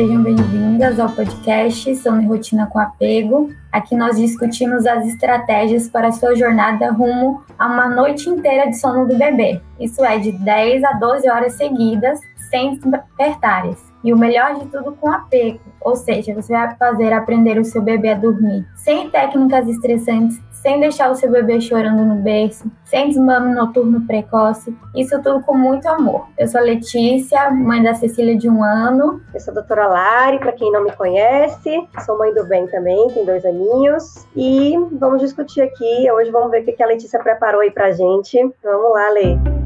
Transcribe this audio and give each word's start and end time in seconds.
sejam 0.00 0.22
bem-vindas 0.22 0.98
ao 0.98 1.10
podcast 1.10 1.94
Sono 1.96 2.22
e 2.22 2.26
Rotina 2.26 2.66
com 2.66 2.78
Apego. 2.78 3.52
Aqui 3.70 3.94
nós 3.94 4.16
discutimos 4.16 4.86
as 4.86 5.06
estratégias 5.06 5.90
para 5.90 6.10
sua 6.10 6.34
jornada 6.34 6.90
rumo 6.90 7.44
a 7.58 7.66
uma 7.66 7.86
noite 7.86 8.26
inteira 8.30 8.70
de 8.70 8.78
sono 8.78 9.06
do 9.06 9.18
bebê. 9.18 9.60
Isso 9.78 10.02
é 10.02 10.18
de 10.18 10.32
10 10.32 10.84
a 10.84 10.92
12 10.92 11.28
horas 11.28 11.52
seguidas, 11.52 12.18
sem 12.48 12.76
despertares. 12.76 13.76
E 14.02 14.14
o 14.14 14.16
melhor 14.16 14.58
de 14.58 14.64
tudo 14.68 14.96
com 14.98 15.12
apego, 15.12 15.60
ou 15.82 15.94
seja, 15.94 16.32
você 16.32 16.50
vai 16.50 16.74
fazer 16.76 17.12
aprender 17.12 17.58
o 17.58 17.64
seu 17.66 17.82
bebê 17.82 18.12
a 18.12 18.14
dormir 18.14 18.66
sem 18.76 19.10
técnicas 19.10 19.68
estressantes 19.68 20.40
sem 20.62 20.78
deixar 20.78 21.10
o 21.10 21.14
seu 21.14 21.30
bebê 21.30 21.60
chorando 21.60 22.04
no 22.04 22.16
berço, 22.16 22.70
sem 22.84 23.08
desmame 23.08 23.54
noturno 23.54 24.06
precoce, 24.06 24.76
isso 24.94 25.20
tudo 25.22 25.42
com 25.42 25.56
muito 25.56 25.86
amor. 25.88 26.26
Eu 26.38 26.46
sou 26.48 26.60
Letícia, 26.60 27.50
mãe 27.50 27.82
da 27.82 27.94
Cecília 27.94 28.36
de 28.36 28.48
um 28.48 28.62
ano. 28.62 29.20
Eu 29.32 29.40
sou 29.40 29.52
a 29.52 29.54
doutora 29.54 29.88
Lari, 29.88 30.38
para 30.38 30.52
quem 30.52 30.70
não 30.70 30.84
me 30.84 30.92
conhece, 30.92 31.88
sou 32.04 32.18
mãe 32.18 32.32
do 32.34 32.44
bem 32.44 32.66
também, 32.66 33.08
tem 33.08 33.24
dois 33.24 33.44
aninhos, 33.44 34.26
e 34.36 34.74
vamos 34.92 35.20
discutir 35.20 35.62
aqui, 35.62 36.10
hoje 36.10 36.30
vamos 36.30 36.50
ver 36.50 36.62
o 36.62 36.64
que 36.64 36.82
a 36.82 36.86
Letícia 36.86 37.18
preparou 37.18 37.60
aí 37.60 37.70
pra 37.70 37.92
gente. 37.92 38.38
Vamos 38.62 38.92
lá, 38.92 39.10
Lê. 39.10 39.59